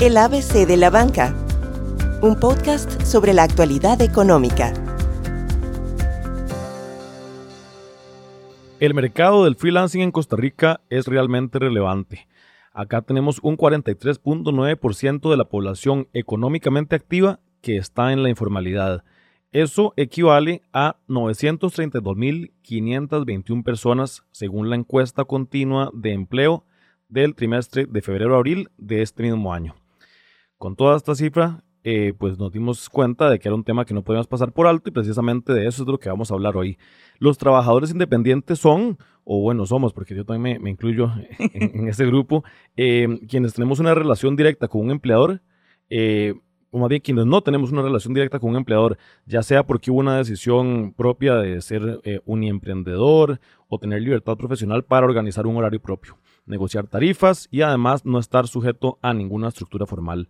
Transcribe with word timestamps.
El 0.00 0.16
ABC 0.16 0.64
de 0.64 0.76
la 0.76 0.90
Banca, 0.90 1.34
un 2.22 2.38
podcast 2.38 3.02
sobre 3.02 3.34
la 3.34 3.42
actualidad 3.42 4.00
económica. 4.00 4.72
El 8.78 8.94
mercado 8.94 9.42
del 9.42 9.56
freelancing 9.56 10.02
en 10.02 10.12
Costa 10.12 10.36
Rica 10.36 10.82
es 10.88 11.08
realmente 11.08 11.58
relevante. 11.58 12.28
Acá 12.72 13.02
tenemos 13.02 13.40
un 13.42 13.56
43.9% 13.56 15.30
de 15.30 15.36
la 15.36 15.48
población 15.48 16.06
económicamente 16.12 16.94
activa 16.94 17.40
que 17.60 17.76
está 17.76 18.12
en 18.12 18.22
la 18.22 18.28
informalidad. 18.28 19.02
Eso 19.50 19.94
equivale 19.96 20.62
a 20.72 20.94
932.521 21.08 23.64
personas 23.64 24.22
según 24.30 24.70
la 24.70 24.76
encuesta 24.76 25.24
continua 25.24 25.90
de 25.92 26.12
empleo 26.12 26.64
del 27.08 27.34
trimestre 27.34 27.86
de 27.86 28.00
febrero 28.00 28.36
a 28.36 28.38
abril 28.38 28.70
de 28.76 29.02
este 29.02 29.24
mismo 29.24 29.52
año. 29.52 29.74
Con 30.58 30.74
toda 30.74 30.96
esta 30.96 31.14
cifra, 31.14 31.62
eh, 31.84 32.14
pues 32.18 32.36
nos 32.36 32.50
dimos 32.52 32.90
cuenta 32.90 33.30
de 33.30 33.38
que 33.38 33.46
era 33.46 33.54
un 33.54 33.62
tema 33.62 33.84
que 33.84 33.94
no 33.94 34.02
podíamos 34.02 34.26
pasar 34.26 34.52
por 34.52 34.66
alto 34.66 34.90
y 34.90 34.92
precisamente 34.92 35.52
de 35.52 35.68
eso 35.68 35.82
es 35.82 35.86
de 35.86 35.92
lo 35.92 36.00
que 36.00 36.08
vamos 36.08 36.32
a 36.32 36.34
hablar 36.34 36.56
hoy. 36.56 36.78
Los 37.20 37.38
trabajadores 37.38 37.92
independientes 37.92 38.58
son, 38.58 38.98
o 39.22 39.40
bueno, 39.40 39.66
somos, 39.66 39.92
porque 39.92 40.16
yo 40.16 40.24
también 40.24 40.60
me, 40.60 40.68
incluyo 40.68 41.12
en, 41.38 41.86
ese 41.86 42.06
grupo, 42.06 42.42
eh, 42.76 43.20
quienes 43.28 43.54
tenemos 43.54 43.78
una 43.78 43.94
relación 43.94 44.34
directa 44.34 44.66
con 44.66 44.80
un 44.80 44.90
empleador, 44.90 45.42
eh, 45.90 46.34
o 46.72 46.78
más 46.78 46.88
bien 46.88 47.02
quienes 47.02 47.24
no 47.24 47.40
tenemos 47.40 47.70
una 47.70 47.82
relación 47.82 48.12
directa 48.12 48.40
con 48.40 48.50
un 48.50 48.56
empleador, 48.56 48.98
ya 49.26 49.44
sea 49.44 49.64
porque 49.64 49.92
hubo 49.92 50.00
una 50.00 50.18
decisión 50.18 50.92
propia 50.92 51.36
de 51.36 51.60
ser 51.62 52.02
un 52.26 52.42
emprendedor 52.42 53.40
o 53.68 53.78
tener 53.78 54.02
libertad 54.02 54.36
profesional 54.36 54.84
para 54.84 55.06
organizar 55.06 55.46
un 55.46 55.56
horario 55.56 55.80
propio, 55.80 56.18
negociar 56.46 56.88
tarifas 56.88 57.46
y 57.52 57.62
además 57.62 58.04
no 58.04 58.18
estar 58.18 58.48
sujeto 58.48 58.98
a 59.02 59.14
ninguna 59.14 59.48
estructura 59.48 59.86
formal. 59.86 60.28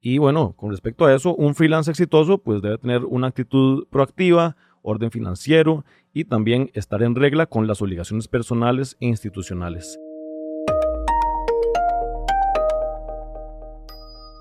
Y 0.00 0.18
bueno, 0.18 0.52
con 0.56 0.70
respecto 0.70 1.06
a 1.06 1.14
eso, 1.14 1.34
un 1.34 1.54
freelance 1.54 1.90
exitoso 1.90 2.38
pues 2.38 2.62
debe 2.62 2.78
tener 2.78 3.04
una 3.04 3.28
actitud 3.28 3.86
proactiva, 3.88 4.56
orden 4.82 5.10
financiero 5.10 5.84
y 6.12 6.24
también 6.24 6.70
estar 6.74 7.02
en 7.02 7.14
regla 7.14 7.46
con 7.46 7.66
las 7.66 7.82
obligaciones 7.82 8.28
personales 8.28 8.96
e 9.00 9.06
institucionales. 9.06 9.98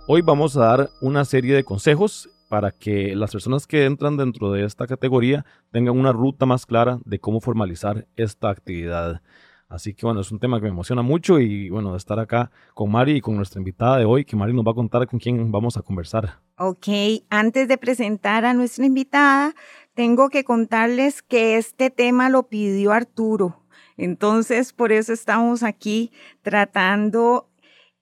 Hoy 0.07 0.21
vamos 0.21 0.55
a 0.55 0.65
dar 0.65 0.89
una 1.01 1.25
serie 1.25 1.55
de 1.55 1.63
consejos 1.63 2.29
para 2.47 2.71
que 2.71 3.15
las 3.15 3.31
personas 3.31 3.65
que 3.65 3.85
entran 3.85 4.17
dentro 4.17 4.51
de 4.51 4.65
esta 4.65 4.85
categoría 4.85 5.45
tengan 5.71 5.97
una 5.97 6.11
ruta 6.11 6.45
más 6.45 6.67
clara 6.67 6.99
de 7.05 7.19
cómo 7.19 7.41
formalizar 7.41 8.05
esta 8.15 8.49
actividad. 8.49 9.21
Así 9.67 9.93
que 9.93 10.05
bueno, 10.05 10.21
es 10.21 10.31
un 10.31 10.39
tema 10.39 10.57
que 10.59 10.63
me 10.63 10.69
emociona 10.69 11.01
mucho 11.01 11.39
y 11.39 11.69
bueno, 11.69 11.91
de 11.91 11.97
estar 11.97 12.19
acá 12.19 12.51
con 12.73 12.91
Mari 12.91 13.17
y 13.17 13.21
con 13.21 13.35
nuestra 13.35 13.59
invitada 13.59 13.97
de 13.97 14.05
hoy, 14.05 14.23
que 14.23 14.35
Mari 14.35 14.53
nos 14.53 14.65
va 14.65 14.71
a 14.71 14.75
contar 14.75 15.07
con 15.07 15.19
quién 15.19 15.51
vamos 15.51 15.75
a 15.75 15.81
conversar. 15.81 16.39
Ok, 16.57 16.87
antes 17.29 17.67
de 17.67 17.77
presentar 17.77 18.45
a 18.45 18.53
nuestra 18.53 18.85
invitada, 18.85 19.55
tengo 19.95 20.29
que 20.29 20.43
contarles 20.43 21.21
que 21.21 21.57
este 21.57 21.89
tema 21.89 22.29
lo 22.29 22.43
pidió 22.47 22.91
Arturo. 22.91 23.63
Entonces, 23.97 24.73
por 24.73 24.91
eso 24.91 25.13
estamos 25.13 25.63
aquí 25.63 26.11
tratando 26.41 27.49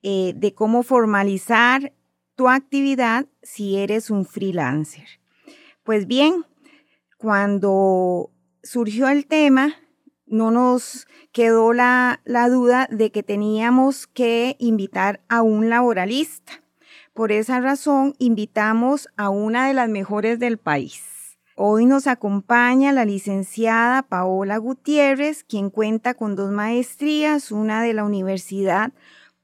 eh, 0.02 0.34
de 0.36 0.52
cómo 0.54 0.82
formalizar 0.82 1.92
tu 2.34 2.48
actividad 2.48 3.26
si 3.42 3.76
eres 3.76 4.10
un 4.10 4.26
freelancer. 4.26 5.06
Pues 5.82 6.06
bien, 6.06 6.44
cuando 7.16 8.30
surgió 8.62 9.08
el 9.08 9.26
tema, 9.26 9.74
no 10.26 10.50
nos 10.50 11.06
quedó 11.32 11.72
la, 11.72 12.20
duda 12.24 12.88
de 12.90 13.10
que 13.10 13.22
teníamos 13.22 14.06
que 14.06 14.56
invitar 14.58 15.20
a 15.28 15.42
un 15.42 15.68
laboralista. 15.68 16.62
Por 17.12 17.32
esa 17.32 17.60
razón, 17.60 18.14
invitamos 18.18 19.08
a 19.16 19.28
una 19.28 19.68
de 19.68 19.74
las 19.74 19.88
mejores 19.88 20.38
del 20.38 20.58
país. 20.58 21.38
Hoy 21.56 21.86
nos 21.86 22.08
acompaña 22.08 22.92
la 22.92 23.04
licenciada 23.04 24.02
Paola 24.02 24.56
Gutiérrez, 24.58 25.44
quien 25.44 25.70
cuenta 25.70 26.14
con 26.14 26.34
dos 26.34 26.50
maestrías, 26.50 27.52
una 27.52 27.82
de 27.82 27.92
la 27.92 28.04
Universidad 28.04 28.92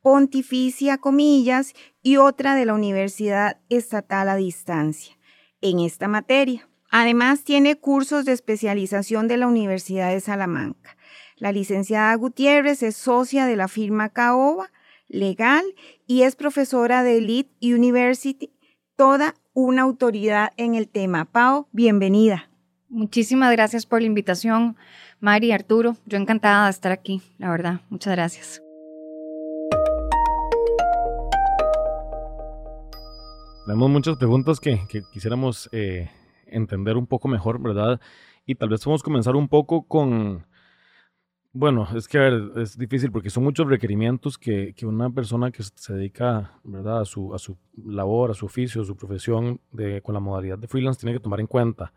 Pontificia 0.02 0.96
Comillas 0.96 1.74
y 2.02 2.16
otra 2.16 2.54
de 2.54 2.64
la 2.64 2.74
Universidad 2.74 3.60
Estatal 3.68 4.30
a 4.30 4.36
Distancia 4.36 5.14
en 5.60 5.80
esta 5.80 6.08
materia. 6.08 6.69
Además, 6.90 7.44
tiene 7.44 7.76
cursos 7.76 8.24
de 8.24 8.32
especialización 8.32 9.28
de 9.28 9.36
la 9.36 9.46
Universidad 9.46 10.10
de 10.10 10.20
Salamanca. 10.20 10.96
La 11.36 11.52
licenciada 11.52 12.14
Gutiérrez 12.16 12.82
es 12.82 12.96
socia 12.96 13.46
de 13.46 13.56
la 13.56 13.68
firma 13.68 14.08
Caoba 14.08 14.70
Legal 15.08 15.64
y 16.06 16.22
es 16.22 16.36
profesora 16.36 17.02
de 17.02 17.18
Elite 17.18 17.50
University, 17.62 18.50
toda 18.96 19.34
una 19.54 19.82
autoridad 19.82 20.52
en 20.56 20.74
el 20.74 20.88
tema. 20.88 21.24
Pao, 21.24 21.68
bienvenida. 21.72 22.50
Muchísimas 22.88 23.52
gracias 23.52 23.86
por 23.86 24.00
la 24.00 24.06
invitación, 24.06 24.76
Mari 25.20 25.48
y 25.48 25.52
Arturo. 25.52 25.96
Yo 26.06 26.18
encantada 26.18 26.64
de 26.64 26.70
estar 26.70 26.90
aquí, 26.90 27.22
la 27.38 27.50
verdad. 27.50 27.80
Muchas 27.88 28.14
gracias. 28.14 28.62
Tenemos 33.64 33.90
muchas 33.90 34.16
preguntas 34.16 34.58
que, 34.58 34.80
quisiéramos 35.12 35.68
eh, 35.70 36.10
entender 36.50 36.96
un 36.96 37.06
poco 37.06 37.28
mejor, 37.28 37.60
¿verdad? 37.60 38.00
Y 38.46 38.54
tal 38.54 38.68
vez 38.68 38.82
podemos 38.84 39.02
comenzar 39.02 39.36
un 39.36 39.48
poco 39.48 39.86
con, 39.86 40.46
bueno, 41.52 41.88
es 41.96 42.06
que 42.06 42.18
a 42.18 42.22
ver, 42.22 42.52
es 42.56 42.78
difícil 42.78 43.10
porque 43.10 43.28
son 43.28 43.42
muchos 43.42 43.66
requerimientos 43.68 44.38
que, 44.38 44.72
que, 44.74 44.86
una 44.86 45.10
persona 45.10 45.50
que 45.50 45.62
se 45.64 45.94
dedica, 45.94 46.60
¿verdad? 46.62 47.00
A 47.00 47.04
su, 47.04 47.34
a 47.34 47.38
su 47.38 47.56
labor, 47.76 48.30
a 48.30 48.34
su 48.34 48.46
oficio, 48.46 48.82
a 48.82 48.84
su 48.84 48.96
profesión 48.96 49.60
de, 49.72 50.00
con 50.00 50.14
la 50.14 50.20
modalidad 50.20 50.58
de 50.58 50.68
freelance 50.68 51.00
tiene 51.00 51.16
que 51.16 51.22
tomar 51.22 51.40
en 51.40 51.48
cuenta. 51.48 51.92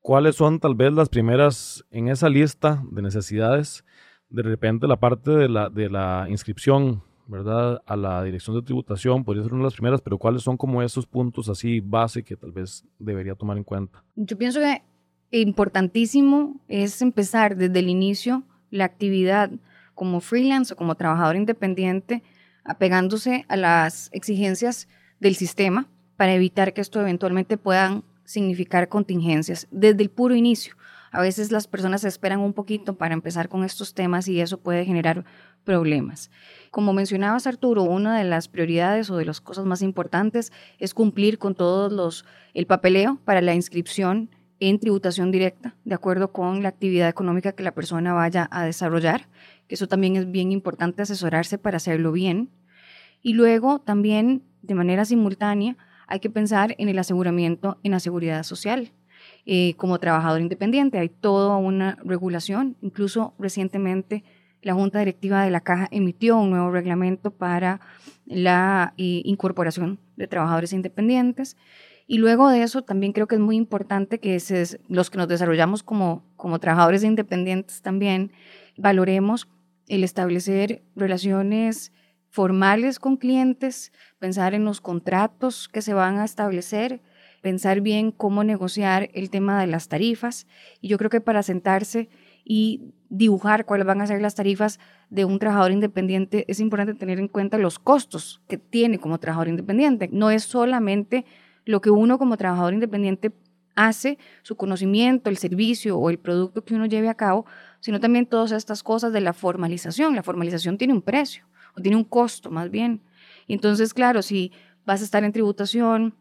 ¿Cuáles 0.00 0.36
son 0.36 0.60
tal 0.60 0.76
vez 0.76 0.92
las 0.92 1.08
primeras 1.08 1.84
en 1.90 2.08
esa 2.08 2.28
lista 2.28 2.82
de 2.90 3.02
necesidades? 3.02 3.84
De 4.28 4.42
repente 4.42 4.86
la 4.86 4.96
parte 5.00 5.32
de 5.32 5.48
la, 5.48 5.70
de 5.70 5.90
la 5.90 6.26
inscripción 6.28 7.02
¿verdad? 7.28 7.82
A 7.86 7.94
la 7.94 8.24
dirección 8.24 8.56
de 8.56 8.62
tributación, 8.62 9.22
podría 9.22 9.44
ser 9.44 9.52
una 9.52 9.62
de 9.62 9.66
las 9.66 9.74
primeras, 9.74 10.00
pero 10.00 10.18
¿cuáles 10.18 10.42
son 10.42 10.56
como 10.56 10.82
esos 10.82 11.06
puntos 11.06 11.48
así 11.48 11.80
base 11.80 12.24
que 12.24 12.36
tal 12.36 12.50
vez 12.50 12.84
debería 12.98 13.34
tomar 13.34 13.56
en 13.58 13.64
cuenta? 13.64 14.02
Yo 14.16 14.36
pienso 14.36 14.60
que 14.60 14.82
importantísimo 15.30 16.60
es 16.68 17.00
empezar 17.02 17.54
desde 17.56 17.78
el 17.78 17.90
inicio 17.90 18.42
la 18.70 18.86
actividad 18.86 19.50
como 19.94 20.20
freelance 20.20 20.72
o 20.72 20.76
como 20.76 20.94
trabajador 20.94 21.36
independiente, 21.36 22.22
apegándose 22.64 23.44
a 23.48 23.56
las 23.56 24.08
exigencias 24.12 24.88
del 25.20 25.34
sistema 25.34 25.86
para 26.16 26.34
evitar 26.34 26.72
que 26.72 26.80
esto 26.80 27.00
eventualmente 27.00 27.58
puedan 27.58 28.04
significar 28.24 28.88
contingencias 28.88 29.68
desde 29.70 30.02
el 30.02 30.10
puro 30.10 30.34
inicio. 30.34 30.74
A 31.10 31.20
veces 31.20 31.52
las 31.52 31.66
personas 31.66 32.04
esperan 32.04 32.40
un 32.40 32.52
poquito 32.52 32.96
para 32.96 33.14
empezar 33.14 33.48
con 33.48 33.64
estos 33.64 33.94
temas 33.94 34.28
y 34.28 34.40
eso 34.40 34.60
puede 34.60 34.84
generar 34.84 35.24
problemas. 35.64 36.30
Como 36.70 36.92
mencionabas, 36.92 37.46
Arturo, 37.46 37.82
una 37.82 38.18
de 38.18 38.24
las 38.24 38.48
prioridades 38.48 39.10
o 39.10 39.16
de 39.16 39.24
las 39.24 39.40
cosas 39.40 39.64
más 39.64 39.82
importantes 39.82 40.52
es 40.78 40.94
cumplir 40.94 41.38
con 41.38 41.54
todos 41.54 41.92
los 41.92 42.24
el 42.54 42.66
papeleo 42.66 43.18
para 43.24 43.40
la 43.40 43.54
inscripción 43.54 44.30
en 44.60 44.80
tributación 44.80 45.30
directa, 45.30 45.76
de 45.84 45.94
acuerdo 45.94 46.32
con 46.32 46.62
la 46.62 46.68
actividad 46.68 47.08
económica 47.08 47.52
que 47.52 47.62
la 47.62 47.74
persona 47.74 48.12
vaya 48.12 48.48
a 48.50 48.64
desarrollar, 48.64 49.28
que 49.68 49.76
eso 49.76 49.86
también 49.86 50.16
es 50.16 50.30
bien 50.30 50.50
importante 50.52 51.02
asesorarse 51.02 51.58
para 51.58 51.76
hacerlo 51.76 52.12
bien. 52.12 52.50
Y 53.22 53.34
luego 53.34 53.80
también, 53.80 54.42
de 54.62 54.74
manera 54.74 55.04
simultánea, 55.04 55.76
hay 56.06 56.20
que 56.20 56.30
pensar 56.30 56.74
en 56.78 56.88
el 56.88 56.98
aseguramiento 56.98 57.78
en 57.82 57.92
la 57.92 58.00
seguridad 58.00 58.42
social. 58.42 58.92
Eh, 59.46 59.74
como 59.76 59.98
trabajador 59.98 60.40
independiente 60.40 60.98
hay 60.98 61.08
toda 61.08 61.56
una 61.56 61.96
regulación, 62.04 62.76
incluso 62.82 63.34
recientemente 63.38 64.24
la 64.62 64.74
Junta 64.74 64.98
Directiva 64.98 65.42
de 65.42 65.50
la 65.50 65.60
Caja 65.60 65.88
emitió 65.90 66.36
un 66.36 66.50
nuevo 66.50 66.70
reglamento 66.70 67.30
para 67.30 67.80
la 68.26 68.92
eh, 68.98 69.22
incorporación 69.24 69.98
de 70.16 70.26
trabajadores 70.26 70.72
independientes. 70.72 71.56
Y 72.06 72.18
luego 72.18 72.48
de 72.48 72.62
eso, 72.62 72.82
también 72.82 73.12
creo 73.12 73.26
que 73.26 73.34
es 73.36 73.40
muy 73.40 73.56
importante 73.56 74.18
que 74.18 74.42
los 74.88 75.10
que 75.10 75.18
nos 75.18 75.28
desarrollamos 75.28 75.82
como, 75.82 76.24
como 76.36 76.58
trabajadores 76.58 77.04
independientes 77.04 77.82
también 77.82 78.32
valoremos 78.76 79.48
el 79.88 80.04
establecer 80.04 80.82
relaciones 80.96 81.92
formales 82.30 82.98
con 82.98 83.16
clientes, 83.16 83.92
pensar 84.18 84.54
en 84.54 84.64
los 84.64 84.80
contratos 84.80 85.68
que 85.68 85.82
se 85.82 85.94
van 85.94 86.18
a 86.18 86.24
establecer, 86.24 87.00
pensar 87.40 87.80
bien 87.80 88.10
cómo 88.12 88.44
negociar 88.44 89.10
el 89.14 89.30
tema 89.30 89.60
de 89.60 89.66
las 89.66 89.88
tarifas. 89.88 90.46
Y 90.80 90.88
yo 90.88 90.98
creo 90.98 91.10
que 91.10 91.20
para 91.20 91.42
sentarse 91.42 92.08
y 92.44 92.92
dibujar 93.08 93.64
cuáles 93.64 93.86
van 93.86 94.00
a 94.00 94.06
ser 94.06 94.20
las 94.20 94.34
tarifas 94.34 94.78
de 95.10 95.24
un 95.24 95.38
trabajador 95.38 95.72
independiente, 95.72 96.44
es 96.48 96.60
importante 96.60 96.94
tener 96.94 97.18
en 97.18 97.28
cuenta 97.28 97.58
los 97.58 97.78
costos 97.78 98.42
que 98.48 98.58
tiene 98.58 98.98
como 98.98 99.18
trabajador 99.18 99.48
independiente. 99.48 100.08
No 100.12 100.30
es 100.30 100.44
solamente 100.44 101.24
lo 101.64 101.80
que 101.80 101.90
uno 101.90 102.18
como 102.18 102.36
trabajador 102.36 102.74
independiente 102.74 103.32
hace, 103.74 104.18
su 104.42 104.56
conocimiento, 104.56 105.30
el 105.30 105.36
servicio 105.36 105.98
o 105.98 106.10
el 106.10 106.18
producto 106.18 106.64
que 106.64 106.74
uno 106.74 106.86
lleve 106.86 107.08
a 107.08 107.14
cabo, 107.14 107.46
sino 107.80 108.00
también 108.00 108.26
todas 108.26 108.50
estas 108.50 108.82
cosas 108.82 109.12
de 109.12 109.20
la 109.20 109.32
formalización. 109.32 110.16
La 110.16 110.22
formalización 110.22 110.78
tiene 110.78 110.92
un 110.92 111.02
precio, 111.02 111.44
o 111.76 111.80
tiene 111.80 111.96
un 111.96 112.04
costo 112.04 112.50
más 112.50 112.70
bien. 112.70 113.02
Y 113.46 113.54
entonces, 113.54 113.94
claro, 113.94 114.22
si 114.22 114.52
vas 114.84 115.00
a 115.00 115.04
estar 115.04 115.22
en 115.22 115.32
tributación, 115.32 116.14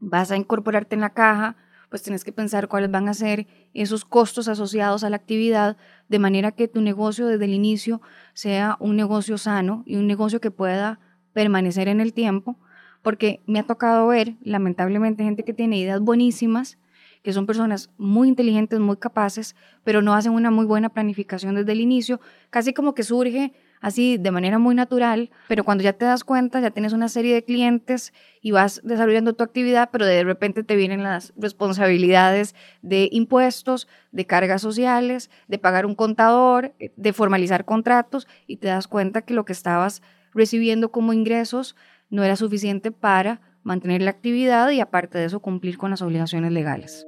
vas 0.00 0.30
a 0.30 0.36
incorporarte 0.36 0.94
en 0.94 1.00
la 1.00 1.10
caja, 1.10 1.56
pues 1.88 2.02
tienes 2.02 2.24
que 2.24 2.32
pensar 2.32 2.68
cuáles 2.68 2.90
van 2.90 3.08
a 3.08 3.14
ser 3.14 3.46
esos 3.72 4.04
costos 4.04 4.48
asociados 4.48 5.04
a 5.04 5.10
la 5.10 5.16
actividad, 5.16 5.76
de 6.08 6.18
manera 6.18 6.52
que 6.52 6.68
tu 6.68 6.80
negocio 6.80 7.26
desde 7.26 7.46
el 7.46 7.54
inicio 7.54 8.00
sea 8.34 8.76
un 8.80 8.96
negocio 8.96 9.38
sano 9.38 9.82
y 9.86 9.96
un 9.96 10.06
negocio 10.06 10.40
que 10.40 10.50
pueda 10.50 11.00
permanecer 11.32 11.88
en 11.88 12.00
el 12.00 12.12
tiempo, 12.12 12.58
porque 13.02 13.40
me 13.46 13.58
ha 13.58 13.62
tocado 13.62 14.08
ver, 14.08 14.34
lamentablemente, 14.42 15.24
gente 15.24 15.44
que 15.44 15.54
tiene 15.54 15.78
ideas 15.78 16.00
buenísimas, 16.00 16.78
que 17.22 17.32
son 17.32 17.46
personas 17.46 17.90
muy 17.96 18.28
inteligentes, 18.28 18.78
muy 18.80 18.96
capaces, 18.96 19.56
pero 19.84 20.02
no 20.02 20.14
hacen 20.14 20.32
una 20.32 20.50
muy 20.50 20.66
buena 20.66 20.88
planificación 20.88 21.54
desde 21.54 21.72
el 21.72 21.80
inicio, 21.80 22.20
casi 22.50 22.72
como 22.72 22.94
que 22.94 23.02
surge 23.02 23.52
así 23.80 24.18
de 24.18 24.30
manera 24.30 24.58
muy 24.58 24.74
natural, 24.74 25.30
pero 25.48 25.64
cuando 25.64 25.84
ya 25.84 25.92
te 25.92 26.04
das 26.04 26.24
cuenta, 26.24 26.60
ya 26.60 26.70
tienes 26.70 26.92
una 26.92 27.08
serie 27.08 27.34
de 27.34 27.44
clientes 27.44 28.12
y 28.40 28.50
vas 28.50 28.80
desarrollando 28.84 29.34
tu 29.34 29.44
actividad, 29.44 29.90
pero 29.92 30.06
de 30.06 30.24
repente 30.24 30.64
te 30.64 30.76
vienen 30.76 31.02
las 31.02 31.32
responsabilidades 31.36 32.54
de 32.82 33.08
impuestos, 33.12 33.88
de 34.12 34.26
cargas 34.26 34.62
sociales, 34.62 35.30
de 35.48 35.58
pagar 35.58 35.86
un 35.86 35.94
contador, 35.94 36.74
de 36.96 37.12
formalizar 37.12 37.64
contratos 37.64 38.26
y 38.46 38.56
te 38.56 38.68
das 38.68 38.86
cuenta 38.86 39.22
que 39.22 39.34
lo 39.34 39.44
que 39.44 39.52
estabas 39.52 40.02
recibiendo 40.34 40.90
como 40.90 41.12
ingresos 41.12 41.76
no 42.10 42.24
era 42.24 42.36
suficiente 42.36 42.90
para 42.90 43.40
mantener 43.62 44.02
la 44.02 44.10
actividad 44.10 44.70
y 44.70 44.80
aparte 44.80 45.18
de 45.18 45.26
eso 45.26 45.40
cumplir 45.40 45.78
con 45.78 45.90
las 45.90 46.02
obligaciones 46.02 46.52
legales. 46.52 47.06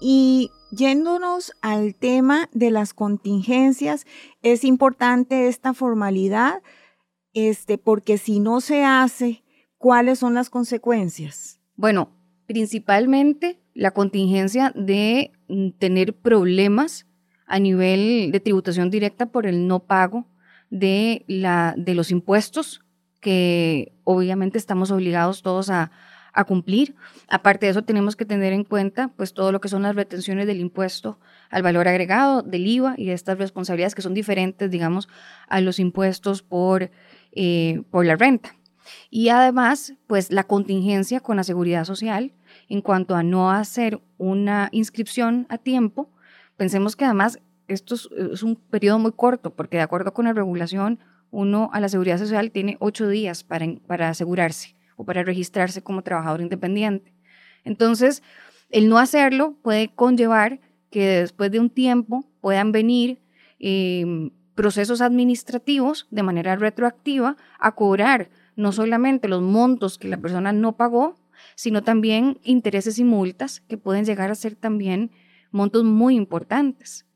Y 0.00 0.50
yéndonos 0.70 1.52
al 1.60 1.94
tema 1.94 2.48
de 2.52 2.70
las 2.70 2.94
contingencias, 2.94 4.06
es 4.42 4.64
importante 4.64 5.48
esta 5.48 5.74
formalidad, 5.74 6.62
este, 7.32 7.78
porque 7.78 8.18
si 8.18 8.40
no 8.40 8.60
se 8.60 8.84
hace, 8.84 9.42
¿cuáles 9.78 10.18
son 10.18 10.34
las 10.34 10.50
consecuencias? 10.50 11.60
Bueno, 11.76 12.10
principalmente 12.46 13.60
la 13.74 13.92
contingencia 13.92 14.72
de 14.74 15.32
mm, 15.48 15.70
tener 15.78 16.16
problemas 16.16 17.06
a 17.46 17.58
nivel 17.58 18.30
de 18.32 18.40
tributación 18.40 18.90
directa 18.90 19.26
por 19.26 19.46
el 19.46 19.66
no 19.66 19.80
pago 19.80 20.26
de, 20.70 21.24
la, 21.26 21.74
de 21.76 21.94
los 21.94 22.10
impuestos 22.10 22.84
que 23.20 23.92
obviamente 24.04 24.58
estamos 24.58 24.90
obligados 24.90 25.42
todos 25.42 25.68
a, 25.70 25.90
a 26.32 26.44
cumplir. 26.44 26.94
Aparte 27.28 27.66
de 27.66 27.70
eso, 27.70 27.82
tenemos 27.82 28.16
que 28.16 28.24
tener 28.24 28.52
en 28.52 28.64
cuenta 28.64 29.08
pues 29.16 29.34
todo 29.34 29.52
lo 29.52 29.60
que 29.60 29.68
son 29.68 29.82
las 29.82 29.94
retenciones 29.94 30.46
del 30.46 30.60
impuesto 30.60 31.18
al 31.50 31.62
valor 31.62 31.88
agregado, 31.88 32.42
del 32.42 32.66
IVA 32.66 32.94
y 32.96 33.06
de 33.06 33.12
estas 33.12 33.38
responsabilidades 33.38 33.94
que 33.94 34.02
son 34.02 34.14
diferentes, 34.14 34.70
digamos, 34.70 35.08
a 35.48 35.60
los 35.60 35.78
impuestos 35.78 36.42
por, 36.42 36.90
eh, 37.32 37.82
por 37.90 38.06
la 38.06 38.16
renta. 38.16 38.54
Y 39.10 39.28
además, 39.28 39.94
pues 40.06 40.32
la 40.32 40.44
contingencia 40.44 41.20
con 41.20 41.36
la 41.36 41.44
seguridad 41.44 41.84
social 41.84 42.32
en 42.68 42.80
cuanto 42.80 43.14
a 43.14 43.22
no 43.22 43.50
hacer 43.50 44.00
una 44.18 44.68
inscripción 44.72 45.46
a 45.48 45.58
tiempo. 45.58 46.10
Pensemos 46.56 46.96
que 46.96 47.04
además 47.04 47.40
esto 47.68 47.94
es, 47.94 48.42
un 48.42 48.56
periodo 48.56 48.98
muy 48.98 49.12
corto, 49.12 49.54
porque 49.54 49.76
de 49.76 49.82
acuerdo 49.82 50.12
con 50.12 50.24
la 50.24 50.32
regulación, 50.32 50.98
uno 51.30 51.70
a 51.72 51.80
la 51.80 51.88
seguridad 51.88 52.18
social 52.18 52.50
tiene 52.50 52.76
ocho 52.80 53.08
días 53.08 53.44
para, 53.44 53.66
para 53.86 54.08
asegurarse 54.08 54.74
o 55.00 55.04
para 55.04 55.22
registrarse 55.22 55.80
como 55.80 56.02
trabajador 56.02 56.42
independiente. 56.42 57.14
Entonces, 57.64 58.22
el 58.68 58.88
no 58.90 58.98
hacerlo 58.98 59.56
puede 59.62 59.88
conllevar 59.88 60.60
que 60.90 61.06
después 61.20 61.50
de 61.50 61.58
un 61.58 61.70
tiempo 61.70 62.28
puedan 62.42 62.70
venir 62.70 63.22
em, 63.58 64.30
procesos 64.54 65.00
administrativos 65.00 66.06
de 66.10 66.22
manera 66.22 66.54
retroactiva 66.56 67.38
a 67.58 67.74
cobrar 67.74 68.28
no 68.56 68.72
solamente 68.72 69.26
los 69.26 69.40
montos 69.40 69.96
que 69.96 70.08
la 70.08 70.18
persona 70.18 70.52
no 70.52 70.76
pagó, 70.76 71.16
sino 71.54 71.82
también 71.82 72.38
intereses 72.42 72.98
y 72.98 73.04
multas 73.04 73.60
que 73.60 73.78
pueden 73.78 74.04
llegar 74.04 74.30
a 74.30 74.34
ser 74.34 74.54
también 74.54 75.10
montos 75.50 75.84
muy 75.84 76.14
importantes. 76.14 77.06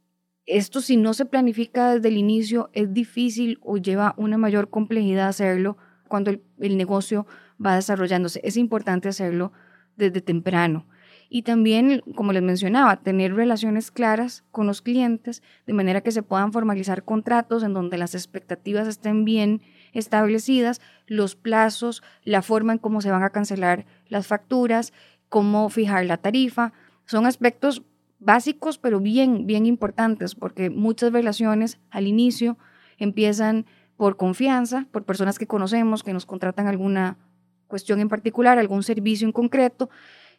Esto 0.46 0.80
si 0.80 0.96
no 0.96 1.12
se 1.12 1.26
planifica 1.26 1.94
desde 1.94 2.08
el 2.08 2.16
inicio 2.16 2.70
es 2.72 2.94
difícil 2.94 3.58
o 3.62 3.76
lleva 3.76 4.14
una 4.16 4.38
mayor 4.38 4.70
complejidad 4.70 5.28
hacerlo 5.28 5.76
cuando 6.08 6.30
el 6.30 6.76
negocio 6.76 7.26
va 7.64 7.76
desarrollándose. 7.76 8.40
Es 8.44 8.56
importante 8.56 9.08
hacerlo 9.08 9.52
desde 9.96 10.20
temprano. 10.20 10.86
Y 11.28 11.42
también, 11.42 12.02
como 12.14 12.32
les 12.32 12.42
mencionaba, 12.42 12.96
tener 12.96 13.34
relaciones 13.34 13.90
claras 13.90 14.44
con 14.50 14.66
los 14.66 14.82
clientes, 14.82 15.42
de 15.66 15.72
manera 15.72 16.00
que 16.00 16.12
se 16.12 16.22
puedan 16.22 16.52
formalizar 16.52 17.02
contratos 17.02 17.62
en 17.62 17.72
donde 17.72 17.98
las 17.98 18.14
expectativas 18.14 18.86
estén 18.86 19.24
bien 19.24 19.62
establecidas, 19.92 20.80
los 21.06 21.34
plazos, 21.34 22.02
la 22.22 22.42
forma 22.42 22.72
en 22.72 22.78
cómo 22.78 23.00
se 23.00 23.10
van 23.10 23.22
a 23.22 23.30
cancelar 23.30 23.86
las 24.08 24.26
facturas, 24.26 24.92
cómo 25.28 25.68
fijar 25.70 26.04
la 26.06 26.18
tarifa. 26.18 26.72
Son 27.06 27.26
aspectos 27.26 27.82
básicos, 28.20 28.78
pero 28.78 29.00
bien, 29.00 29.46
bien 29.46 29.66
importantes, 29.66 30.34
porque 30.34 30.70
muchas 30.70 31.12
relaciones 31.12 31.78
al 31.90 32.06
inicio 32.06 32.58
empiezan 32.98 33.66
por 33.96 34.16
confianza, 34.16 34.86
por 34.92 35.04
personas 35.04 35.38
que 35.38 35.46
conocemos, 35.46 36.02
que 36.02 36.12
nos 36.12 36.26
contratan 36.26 36.66
alguna 36.66 37.18
cuestión 37.66 38.00
en 38.00 38.08
particular, 38.08 38.58
algún 38.58 38.82
servicio 38.82 39.26
en 39.26 39.32
concreto, 39.32 39.90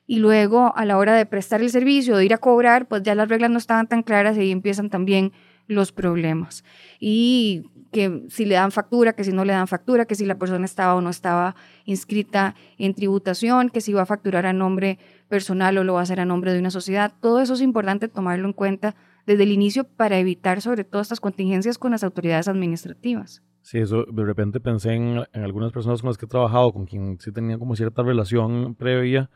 y 0.07 0.18
luego 0.18 0.74
a 0.75 0.86
la 0.86 0.98
hora 0.98 1.16
de 1.16 1.25
prestar 1.25 1.62
el 1.62 1.69
servicio, 1.69 2.18
de 2.18 2.25
ir 2.25 2.33
a 2.33 2.38
cobrar, 2.38 2.88
pues 2.88 3.04
ya 3.04 3.16
las 3.16 3.27
reglas 3.27 3.50
no 3.50 3.57
estaban 3.57 3.88
tan 3.88 4.04
claras 4.04 4.38
y 4.38 4.42
ahí 4.42 4.51
empiezan 4.51 4.89
también 4.89 5.31
los 5.68 5.92
problemas. 5.92 6.63
Y 7.00 7.63
que 7.92 8.24
si 8.30 8.45
le 8.45 8.56
dan 8.56 8.72
factura, 8.72 9.13
que 9.13 9.24
si 9.24 9.31
no 9.31 9.45
le 9.45 9.54
dan 9.54 9.68
factura, 9.68 10.06
que 10.06 10.16
si 10.16 10.25
la 10.25 10.38
persona 10.38 10.66
estaba 10.66 10.95
o 10.95 11.01
no 11.01 11.10
estaba 11.10 11.56
inscrita 11.86 12.56
en 12.77 12.94
tributación, 12.94 13.69
que 13.69 13.81
si 13.81 13.94
va 13.94 14.04
a 14.04 14.06
facturar 14.06 14.45
a 14.45 14.54
nombre 14.54 15.00
personal 15.28 15.78
o 15.78 15.83
lo 15.83 15.94
va 15.94 16.01
a 16.01 16.04
hacer 16.04 16.19
a 16.19 16.25
nombre 16.25 16.54
de 16.54 16.60
una 16.60 16.71
sociedad. 16.71 17.13
Todo 17.21 17.42
eso 17.42 17.54
es 17.54 17.62
importante 17.62 18.07
tomarlo 18.07 18.48
en 18.48 18.54
cuenta 18.54 18.95
desde 19.25 19.44
el 19.44 19.51
inicio 19.51 19.86
para 19.86 20.19
evitar 20.19 20.62
sobre 20.62 20.83
todo 20.83 21.01
estas 21.01 21.19
contingencias 21.19 21.78
con 21.78 21.92
las 21.92 22.04
autoridades 22.04 22.48
administrativas. 22.48 23.42
Sí, 23.66 23.80
eso 23.80 24.06
de 24.06 24.24
repente 24.24 24.60
pensé 24.60 24.94
en, 24.94 25.24
algunas 25.34 25.72
personas 25.72 26.00
con 26.00 26.10
las 26.10 26.20
que 26.20 26.26
he 26.26 26.30
trabajado, 26.30 26.72
con 26.72 26.86
quien 26.86 27.18
sí 27.20 27.32
tenía 27.32 27.58
como 27.58 27.76
cierta 27.76 28.04
relación 28.04 28.76
previa 28.76 29.32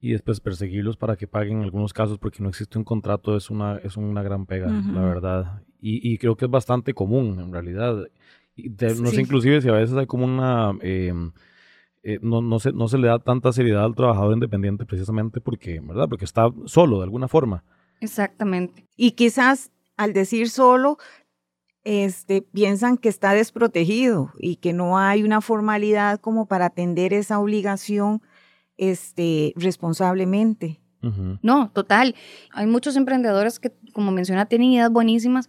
y 0.00 0.12
después 0.12 0.38
perseguirlos 0.38 0.96
para 0.96 1.16
que 1.16 1.26
paguen 1.26 1.58
en 1.58 1.64
algunos 1.64 1.92
casos 1.92 2.18
porque 2.18 2.40
no 2.40 2.50
existe 2.50 2.78
un 2.78 2.84
contrato 2.84 3.36
es 3.36 3.50
una, 3.50 3.78
es 3.78 3.96
una 3.96 4.22
gran 4.22 4.46
pega, 4.46 4.68
la 4.68 5.00
verdad. 5.00 5.62
Y, 5.80 6.08
y, 6.08 6.18
creo 6.18 6.36
que 6.36 6.44
es 6.44 6.50
bastante 6.52 6.94
común 6.94 7.40
en 7.40 7.52
realidad. 7.52 8.06
Y 8.54 8.68
no 8.68 9.10
sé 9.10 9.22
inclusive 9.22 9.60
si 9.60 9.68
a 9.68 9.72
veces 9.72 9.96
hay 9.96 10.06
como 10.06 10.24
una... 10.24 10.70
Em, 10.80 11.32
eh, 12.04 12.20
no, 12.22 12.40
no, 12.40 12.60
se, 12.60 12.70
no 12.70 12.86
se 12.86 12.96
le 12.96 13.08
da 13.08 13.18
tanta 13.18 13.52
seriedad 13.52 13.84
al 13.84 13.96
trabajador 13.96 14.34
independiente 14.34 14.86
precisamente 14.86 15.40
porque, 15.40 15.80
¿verdad? 15.80 16.08
Porque 16.08 16.26
está 16.26 16.48
solo 16.66 16.98
de 16.98 17.04
alguna 17.04 17.26
forma. 17.26 17.64
Exactamente. 18.00 18.86
Y 18.96 19.12
quizás 19.12 19.72
al 19.96 20.12
decir 20.12 20.48
solo, 20.48 20.98
este, 21.84 22.42
piensan 22.42 22.98
que 22.98 23.08
está 23.08 23.32
desprotegido 23.32 24.32
y 24.38 24.56
que 24.56 24.72
no 24.72 24.98
hay 24.98 25.22
una 25.22 25.40
formalidad 25.40 26.20
como 26.20 26.46
para 26.46 26.66
atender 26.66 27.12
esa 27.12 27.38
obligación 27.38 28.22
este, 28.76 29.52
responsablemente. 29.56 30.80
No, 31.42 31.70
total. 31.70 32.16
Hay 32.52 32.66
muchos 32.66 32.96
emprendedores 32.96 33.60
que, 33.60 33.72
como 33.92 34.10
menciona, 34.10 34.46
tienen 34.46 34.72
ideas 34.72 34.90
buenísimas, 34.90 35.48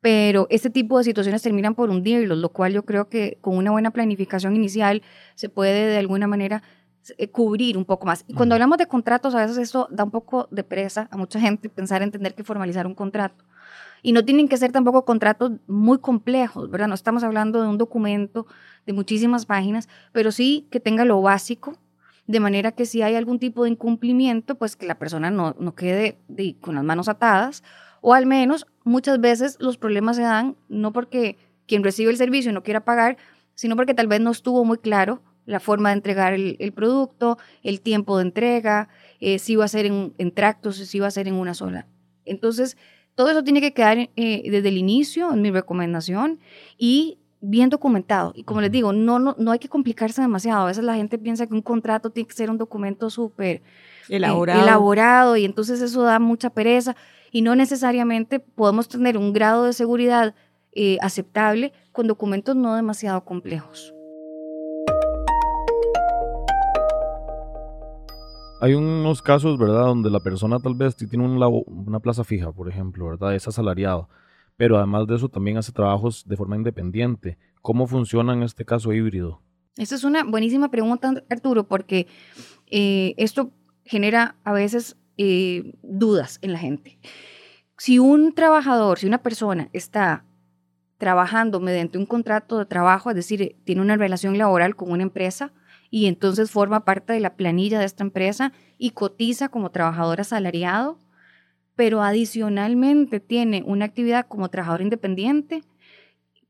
pero 0.00 0.48
este 0.50 0.70
tipo 0.70 0.98
de 0.98 1.04
situaciones 1.04 1.40
terminan 1.40 1.76
por 1.76 1.88
hundirlos, 1.88 2.36
lo 2.38 2.48
cual 2.48 2.72
yo 2.72 2.84
creo 2.84 3.08
que 3.08 3.38
con 3.40 3.56
una 3.56 3.70
buena 3.70 3.92
planificación 3.92 4.56
inicial 4.56 5.02
se 5.36 5.48
puede 5.48 5.86
de 5.86 5.98
alguna 5.98 6.26
manera 6.26 6.64
eh, 7.16 7.28
cubrir 7.28 7.78
un 7.78 7.84
poco 7.84 8.06
más. 8.06 8.24
Y 8.26 8.34
cuando 8.34 8.56
hablamos 8.56 8.78
de 8.78 8.86
contratos, 8.86 9.34
a 9.34 9.42
veces 9.42 9.58
eso 9.58 9.88
da 9.90 10.02
un 10.04 10.10
poco 10.10 10.48
de 10.50 10.64
presa 10.64 11.08
a 11.12 11.16
mucha 11.16 11.38
gente 11.38 11.68
pensar 11.68 12.02
en 12.02 12.10
tener 12.10 12.34
que 12.34 12.42
formalizar 12.42 12.86
un 12.86 12.94
contrato. 12.94 13.44
Y 14.02 14.12
no 14.12 14.24
tienen 14.24 14.48
que 14.48 14.56
ser 14.56 14.72
tampoco 14.72 15.04
contratos 15.04 15.52
muy 15.68 15.98
complejos, 15.98 16.68
¿verdad? 16.70 16.88
No 16.88 16.94
estamos 16.94 17.22
hablando 17.22 17.62
de 17.62 17.68
un 17.68 17.78
documento 17.78 18.46
de 18.84 18.92
muchísimas 18.92 19.46
páginas, 19.46 19.88
pero 20.12 20.32
sí 20.32 20.66
que 20.70 20.80
tenga 20.80 21.04
lo 21.04 21.22
básico, 21.22 21.78
de 22.26 22.40
manera 22.40 22.72
que 22.72 22.86
si 22.86 23.02
hay 23.02 23.14
algún 23.14 23.38
tipo 23.38 23.64
de 23.64 23.70
incumplimiento, 23.70 24.56
pues 24.56 24.76
que 24.76 24.86
la 24.86 24.98
persona 24.98 25.30
no, 25.30 25.54
no 25.58 25.74
quede 25.74 26.18
con 26.60 26.74
las 26.74 26.84
manos 26.84 27.08
atadas, 27.08 27.62
o 28.00 28.14
al 28.14 28.26
menos 28.26 28.66
muchas 28.84 29.20
veces 29.20 29.56
los 29.60 29.78
problemas 29.78 30.16
se 30.16 30.22
dan 30.22 30.56
no 30.68 30.92
porque 30.92 31.36
quien 31.66 31.84
recibe 31.84 32.10
el 32.10 32.16
servicio 32.16 32.52
no 32.52 32.62
quiera 32.62 32.84
pagar, 32.84 33.16
sino 33.54 33.76
porque 33.76 33.94
tal 33.94 34.08
vez 34.08 34.20
no 34.20 34.30
estuvo 34.30 34.64
muy 34.64 34.78
claro 34.78 35.22
la 35.46 35.60
forma 35.60 35.90
de 35.90 35.96
entregar 35.96 36.34
el, 36.34 36.72
producto, 36.72 37.38
el 37.62 37.80
tiempo 37.80 38.16
de 38.16 38.24
entrega, 38.24 38.88
eh, 39.20 39.38
si 39.38 39.54
iba 39.54 39.64
a 39.64 39.68
ser 39.68 39.86
en, 39.86 40.14
en 40.18 40.32
tractos, 40.32 40.76
si 40.76 40.96
iba 40.98 41.06
a 41.06 41.10
ser 41.10 41.26
en 41.26 41.34
una 41.34 41.54
sola. 41.54 41.86
Entonces, 42.24 42.76
todo 43.14 43.30
eso 43.30 43.44
tiene 43.44 43.60
que 43.60 43.72
quedar 43.72 43.98
eh, 43.98 44.50
desde 44.50 44.68
el 44.68 44.78
inicio, 44.78 45.32
en 45.32 45.42
mi 45.42 45.50
recomendación, 45.50 46.40
y 46.78 47.18
bien 47.40 47.68
documentado. 47.68 48.32
Y 48.34 48.44
como 48.44 48.60
les 48.60 48.70
digo, 48.70 48.92
no, 48.92 49.18
no, 49.18 49.34
no 49.38 49.50
hay 49.50 49.58
que 49.58 49.68
complicarse 49.68 50.22
demasiado. 50.22 50.62
A 50.62 50.66
veces 50.66 50.84
la 50.84 50.94
gente 50.94 51.18
piensa 51.18 51.46
que 51.46 51.54
un 51.54 51.62
contrato 51.62 52.10
tiene 52.10 52.28
que 52.28 52.34
ser 52.34 52.50
un 52.50 52.58
documento 52.58 53.10
súper 53.10 53.56
eh, 53.56 53.62
elaborado. 54.16 54.62
elaborado 54.62 55.36
y 55.36 55.44
entonces 55.44 55.80
eso 55.82 56.02
da 56.02 56.18
mucha 56.18 56.50
pereza. 56.50 56.96
y 57.30 57.42
no 57.42 57.56
necesariamente 57.56 58.40
podemos 58.40 58.88
tener 58.88 59.16
un 59.16 59.32
grado 59.32 59.64
de 59.64 59.72
seguridad 59.72 60.34
eh, 60.74 60.98
aceptable 61.00 61.72
con 61.92 62.06
documentos 62.06 62.56
no 62.56 62.74
demasiado 62.76 63.24
complejos. 63.24 63.92
Hay 68.62 68.74
unos 68.74 69.22
casos, 69.22 69.58
¿verdad?, 69.58 69.86
donde 69.86 70.08
la 70.08 70.20
persona 70.20 70.60
tal 70.60 70.76
vez 70.76 70.94
tiene 70.94 71.26
una 71.26 71.98
plaza 71.98 72.22
fija, 72.22 72.52
por 72.52 72.68
ejemplo, 72.68 73.06
¿verdad?, 73.06 73.34
es 73.34 73.48
asalariado, 73.48 74.08
pero 74.56 74.76
además 74.76 75.08
de 75.08 75.16
eso 75.16 75.28
también 75.28 75.56
hace 75.56 75.72
trabajos 75.72 76.28
de 76.28 76.36
forma 76.36 76.54
independiente. 76.54 77.38
¿Cómo 77.60 77.88
funciona 77.88 78.34
en 78.34 78.44
este 78.44 78.64
caso 78.64 78.92
híbrido? 78.92 79.42
Esa 79.76 79.96
es 79.96 80.04
una 80.04 80.22
buenísima 80.22 80.70
pregunta, 80.70 81.12
Arturo, 81.28 81.66
porque 81.66 82.06
eh, 82.70 83.14
esto 83.16 83.50
genera 83.84 84.36
a 84.44 84.52
veces 84.52 84.96
eh, 85.16 85.74
dudas 85.82 86.38
en 86.40 86.52
la 86.52 86.60
gente. 86.60 87.00
Si 87.78 87.98
un 87.98 88.32
trabajador, 88.32 88.96
si 89.00 89.08
una 89.08 89.24
persona 89.24 89.70
está 89.72 90.24
trabajando 90.98 91.58
mediante 91.58 91.98
un 91.98 92.06
contrato 92.06 92.60
de 92.60 92.66
trabajo, 92.66 93.10
es 93.10 93.16
decir, 93.16 93.56
tiene 93.64 93.80
una 93.80 93.96
relación 93.96 94.38
laboral 94.38 94.76
con 94.76 94.92
una 94.92 95.02
empresa 95.02 95.52
y 95.92 96.06
entonces 96.06 96.50
forma 96.50 96.86
parte 96.86 97.12
de 97.12 97.20
la 97.20 97.36
planilla 97.36 97.78
de 97.78 97.84
esta 97.84 98.02
empresa 98.02 98.54
y 98.78 98.92
cotiza 98.92 99.50
como 99.50 99.70
trabajador 99.70 100.22
asalariado, 100.22 100.98
pero 101.76 102.02
adicionalmente 102.02 103.20
tiene 103.20 103.62
una 103.66 103.84
actividad 103.84 104.26
como 104.26 104.48
trabajador 104.48 104.80
independiente, 104.80 105.62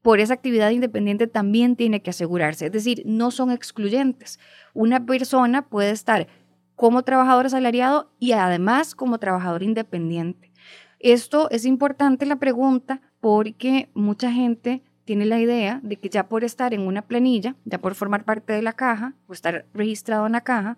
por 0.00 0.20
esa 0.20 0.34
actividad 0.34 0.70
independiente 0.70 1.26
también 1.26 1.74
tiene 1.74 2.02
que 2.02 2.10
asegurarse. 2.10 2.66
Es 2.66 2.72
decir, 2.72 3.02
no 3.04 3.32
son 3.32 3.50
excluyentes. 3.50 4.38
Una 4.74 5.06
persona 5.06 5.68
puede 5.68 5.90
estar 5.90 6.28
como 6.76 7.02
trabajador 7.02 7.46
asalariado 7.46 8.12
y 8.20 8.32
además 8.32 8.94
como 8.94 9.18
trabajador 9.18 9.64
independiente. 9.64 10.52
Esto 11.00 11.50
es 11.50 11.64
importante 11.64 12.26
la 12.26 12.36
pregunta 12.36 13.00
porque 13.20 13.90
mucha 13.92 14.30
gente 14.30 14.84
tiene 15.04 15.26
la 15.26 15.40
idea 15.40 15.80
de 15.82 15.96
que 15.96 16.08
ya 16.08 16.28
por 16.28 16.44
estar 16.44 16.74
en 16.74 16.82
una 16.82 17.02
planilla, 17.02 17.56
ya 17.64 17.78
por 17.78 17.94
formar 17.94 18.24
parte 18.24 18.52
de 18.52 18.62
la 18.62 18.72
caja 18.72 19.14
o 19.26 19.32
estar 19.32 19.66
registrado 19.74 20.26
en 20.26 20.32
la 20.32 20.42
caja, 20.42 20.76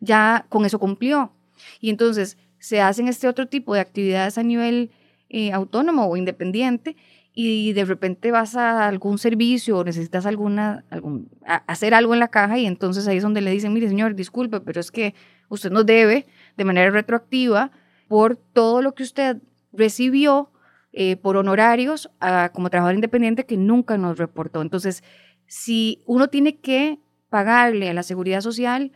ya 0.00 0.46
con 0.48 0.64
eso 0.64 0.78
cumplió. 0.78 1.32
Y 1.80 1.90
entonces 1.90 2.38
se 2.58 2.80
hacen 2.80 3.08
este 3.08 3.28
otro 3.28 3.46
tipo 3.46 3.74
de 3.74 3.80
actividades 3.80 4.38
a 4.38 4.42
nivel 4.42 4.90
eh, 5.28 5.52
autónomo 5.52 6.06
o 6.06 6.16
independiente 6.16 6.96
y 7.38 7.74
de 7.74 7.84
repente 7.84 8.30
vas 8.30 8.56
a 8.56 8.86
algún 8.86 9.18
servicio 9.18 9.78
o 9.78 9.84
necesitas 9.84 10.24
alguna, 10.24 10.84
algún, 10.88 11.28
hacer 11.66 11.92
algo 11.92 12.14
en 12.14 12.20
la 12.20 12.28
caja 12.28 12.58
y 12.58 12.64
entonces 12.64 13.06
ahí 13.06 13.18
es 13.18 13.22
donde 13.22 13.42
le 13.42 13.50
dicen, 13.50 13.74
mire 13.74 13.88
señor, 13.88 14.14
disculpe, 14.14 14.60
pero 14.60 14.80
es 14.80 14.90
que 14.90 15.14
usted 15.50 15.70
nos 15.70 15.84
debe 15.84 16.26
de 16.56 16.64
manera 16.64 16.90
retroactiva 16.90 17.70
por 18.08 18.36
todo 18.36 18.80
lo 18.80 18.94
que 18.94 19.02
usted 19.02 19.36
recibió 19.72 20.50
eh, 20.98 21.16
por 21.16 21.36
honorarios 21.36 22.08
como 22.54 22.70
trabajador 22.70 22.94
independiente 22.94 23.44
que 23.44 23.58
nunca 23.58 23.98
nos 23.98 24.16
reportó. 24.16 24.62
Entonces, 24.62 25.04
si 25.44 26.02
uno 26.06 26.28
tiene 26.28 26.58
que 26.58 27.00
pagarle 27.28 27.90
a 27.90 27.92
la 27.92 28.02
seguridad 28.02 28.40
social 28.40 28.92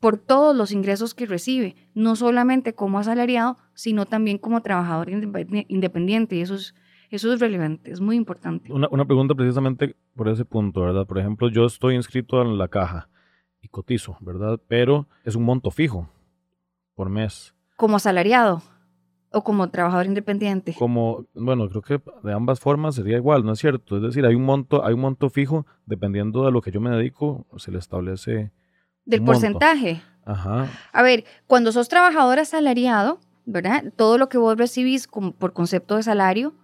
por 0.00 0.18
todos 0.18 0.54
los 0.54 0.70
ingresos 0.70 1.14
que 1.14 1.24
recibe, 1.24 1.76
no 1.94 2.14
solamente 2.14 2.74
como 2.74 2.98
asalariado, 2.98 3.56
sino 3.72 4.04
también 4.04 4.36
como 4.36 4.60
trabajador 4.60 5.08
independiente, 5.08 6.36
y 6.36 6.42
eso 6.42 6.56
es 6.56 6.74
eso 7.08 7.32
es 7.32 7.40
relevante, 7.40 7.90
es 7.90 8.02
muy 8.02 8.16
importante. 8.16 8.70
Una, 8.70 8.88
una, 8.90 9.06
pregunta 9.06 9.34
precisamente 9.34 9.96
por 10.14 10.28
ese 10.28 10.44
punto, 10.44 10.82
¿verdad? 10.82 11.06
Por 11.06 11.18
ejemplo, 11.18 11.48
yo 11.48 11.64
estoy 11.64 11.94
inscrito 11.94 12.42
en 12.42 12.58
la 12.58 12.68
caja 12.68 13.08
y 13.62 13.68
cotizo, 13.68 14.18
¿verdad? 14.20 14.60
Pero 14.68 15.08
es 15.24 15.36
un 15.36 15.44
monto 15.44 15.70
fijo 15.70 16.06
por 16.94 17.08
mes. 17.08 17.54
¿Como 17.76 17.96
asalariado? 17.96 18.62
¿O 19.34 19.42
como 19.42 19.68
trabajador 19.68 20.06
independiente? 20.06 20.74
Como, 20.78 21.26
bueno, 21.34 21.68
creo 21.68 21.82
que 21.82 22.00
de 22.22 22.32
ambas 22.32 22.60
formas 22.60 22.94
sería 22.94 23.16
igual, 23.16 23.44
¿no 23.44 23.52
es 23.52 23.58
cierto? 23.58 23.96
Es 23.96 24.02
decir, 24.02 24.24
hay 24.24 24.36
un 24.36 24.44
monto, 24.44 24.84
hay 24.84 24.94
un 24.94 25.00
monto 25.00 25.28
fijo, 25.28 25.66
dependiendo 25.86 26.44
de 26.44 26.52
lo 26.52 26.62
que 26.62 26.70
yo 26.70 26.80
me 26.80 26.90
dedico, 26.90 27.44
se 27.56 27.72
le 27.72 27.78
establece. 27.78 28.52
¿Del 29.04 29.24
porcentaje? 29.24 30.00
Ajá. 30.24 30.68
A 30.92 31.02
ver, 31.02 31.24
cuando 31.46 31.72
sos 31.72 31.88
trabajador 31.88 32.38
asalariado, 32.38 33.18
¿verdad? 33.44 33.92
Todo 33.96 34.18
lo 34.18 34.28
que 34.28 34.38
vos 34.38 34.56
recibís 34.56 35.06
como 35.06 35.32
por 35.32 35.52
concepto 35.52 35.96
de 35.96 36.04
salario, 36.04 36.54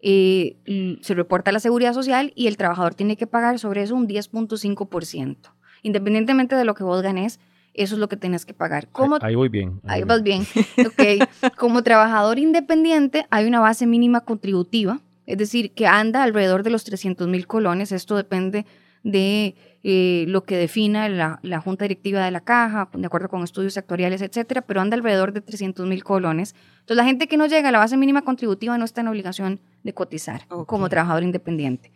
eh, 0.00 0.56
se 1.02 1.14
reporta 1.14 1.50
a 1.50 1.52
la 1.52 1.60
seguridad 1.60 1.92
social 1.92 2.32
y 2.34 2.46
el 2.46 2.56
trabajador 2.56 2.94
tiene 2.94 3.16
que 3.16 3.26
pagar 3.26 3.58
sobre 3.58 3.82
eso 3.82 3.94
un 3.94 4.06
10.5%. 4.06 5.36
Independientemente 5.82 6.54
de 6.54 6.64
lo 6.64 6.74
que 6.74 6.84
vos 6.84 7.02
ganes, 7.02 7.40
eso 7.82 7.94
es 7.94 7.98
lo 7.98 8.08
que 8.08 8.16
tienes 8.16 8.44
que 8.44 8.54
pagar. 8.54 8.88
ahí, 9.22 9.34
voy 9.34 9.48
bien. 9.48 9.80
Ahí, 9.86 10.02
vas 10.04 10.22
bien. 10.22 10.42
ok. 10.78 11.28
Como 11.56 11.82
trabajador 11.82 12.38
independiente 12.38 13.26
hay 13.30 13.46
una 13.46 13.60
base 13.60 13.86
mínima 13.86 14.20
contributiva, 14.22 15.00
es 15.26 15.38
decir, 15.38 15.72
que 15.72 15.86
anda 15.86 16.22
alrededor 16.22 16.62
de 16.62 16.70
los 16.70 16.84
300 16.84 17.28
mil 17.28 17.46
colones. 17.46 17.92
Esto 17.92 18.16
depende 18.16 18.66
de 19.02 19.54
eh, 19.82 20.26
lo 20.28 20.44
que 20.44 20.56
defina 20.56 21.08
la, 21.08 21.38
la, 21.42 21.60
junta 21.60 21.84
directiva 21.84 22.22
de 22.22 22.30
la 22.30 22.40
caja, 22.40 22.90
de 22.92 23.06
acuerdo 23.06 23.28
con 23.28 23.42
estudios 23.42 23.78
actuariales, 23.78 24.20
etcétera, 24.20 24.60
pero 24.60 24.80
anda 24.80 24.94
alrededor 24.94 25.32
de 25.32 25.40
300 25.40 25.86
mil 25.86 26.04
colones. 26.04 26.54
Entonces, 26.80 26.96
la 26.96 27.04
gente 27.04 27.28
que 27.28 27.38
no 27.38 27.46
llega 27.46 27.70
a 27.70 27.72
la 27.72 27.78
base 27.78 27.96
mínima 27.96 28.22
contributiva 28.22 28.76
no 28.76 28.84
está 28.84 29.00
en 29.00 29.08
obligación 29.08 29.60
de 29.82 29.94
cotizar 29.94 30.46
como 30.66 30.88
trabajador 30.90 31.22
independiente. 31.22 31.92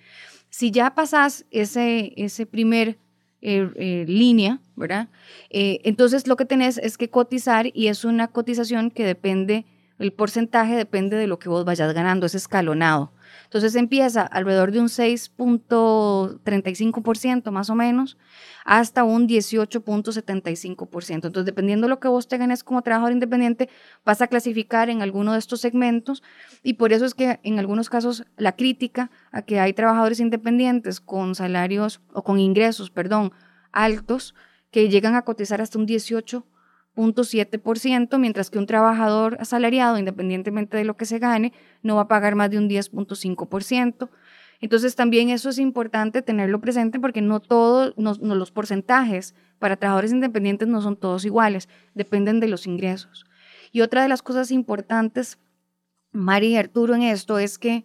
Si 0.49 0.71
ya 0.71 0.95
pasas 0.95 1.45
ese, 1.51 2.15
ese 2.17 2.47
primer 2.47 2.97
eh, 3.45 3.71
eh, 3.77 4.05
línea, 4.09 4.61
¿verdad? 4.75 5.09
entonces, 5.51 6.27
lo 6.27 6.37
que 6.37 6.47
tenés 6.47 6.79
es 6.79 6.99
que 6.99 7.11
cotizar 7.11 7.69
y 7.73 7.87
es 7.87 8.05
una 8.05 8.27
cotización 8.29 8.91
que 8.91 9.05
depende, 9.05 9.65
el 9.99 10.13
porcentaje 10.13 10.77
depende 10.77 11.17
de 11.17 11.27
lo 11.27 11.39
que 11.39 11.49
vos 11.49 11.65
vayas 11.65 11.95
ganando, 11.95 12.27
es 12.27 12.35
escalonado. 12.35 13.15
Entonces 13.45 13.77
empieza 13.77 14.23
alrededor 14.23 14.73
de 14.73 14.81
un 14.81 14.89
6.35% 14.89 17.51
más 17.51 17.71
o 17.71 17.77
menos 17.77 18.19
hasta 18.65 19.05
un 19.05 19.29
18.75%. 19.29 21.15
Entonces, 21.15 21.45
dependiendo 21.45 21.87
de 21.87 21.91
lo 21.91 22.01
que 22.01 22.09
vos 22.09 22.27
te 22.27 22.39
ganes 22.39 22.65
como 22.65 22.83
trabajador 22.83 23.13
independiente, 23.13 23.69
vas 24.05 24.21
a 24.23 24.27
clasificar 24.27 24.91
en 24.91 25.03
alguno 25.03 25.35
de 25.35 25.39
estos 25.39 25.61
segmentos 25.61 26.25
y 26.63 26.73
por 26.75 26.93
eso 26.93 27.05
es 27.05 27.15
que 27.15 27.39
en 27.43 27.61
algunos 27.61 27.91
casos 27.91 28.25
la 28.37 28.57
crítica 28.57 29.11
a 29.31 29.43
que 29.43 29.61
hay 29.61 29.73
trabajadores 29.73 30.19
independientes 30.21 31.01
con 31.01 31.35
salarios 31.35 32.01
o 32.13 32.23
con 32.25 32.41
ingresos, 32.41 32.91
perdón, 32.91 33.33
altos 33.71 34.35
que 34.71 34.89
llegan 34.89 35.15
a 35.15 35.23
cotizar 35.23 35.61
hasta 35.61 35.79
un 35.79 35.87
18 35.87 36.47
ciento 37.77 38.19
mientras 38.19 38.51
que 38.51 38.59
un 38.59 38.67
trabajador 38.67 39.37
asalariado, 39.41 39.99
independientemente 39.99 40.77
de 40.77 40.85
lo 40.85 40.97
que 40.97 41.07
se 41.07 41.19
gane, 41.19 41.53
no 41.83 41.97
va 41.97 42.03
a 42.03 42.09
pagar 42.09 42.35
más 42.35 42.51
de 42.51 42.59
un 42.59 42.69
10.5%. 42.69 44.09
Entonces 44.61 44.95
también 44.95 45.29
eso 45.29 45.51
es 45.51 45.59
importante 45.59 46.23
tenerlo 46.23 46.61
presente 46.61 46.99
porque 46.99 47.21
no 47.21 47.41
todos 47.41 47.95
no, 47.97 48.15
los 48.35 48.51
porcentajes 48.51 49.35
para 49.59 49.77
trabajadores 49.77 50.13
independientes 50.13 50.69
no 50.69 50.81
son 50.81 50.97
todos 50.97 51.25
iguales, 51.25 51.69
dependen 51.95 52.41
de 52.41 52.49
los 52.49 52.67
ingresos. 52.67 53.27
Y 53.73 53.81
otra 53.81 54.03
de 54.03 54.09
las 54.09 54.23
cosas 54.23 54.51
importantes, 54.51 55.39
Mari 56.13 56.49
y 56.49 56.57
Arturo, 56.57 56.95
en 56.95 57.03
esto 57.03 57.39
es 57.39 57.59
que 57.59 57.85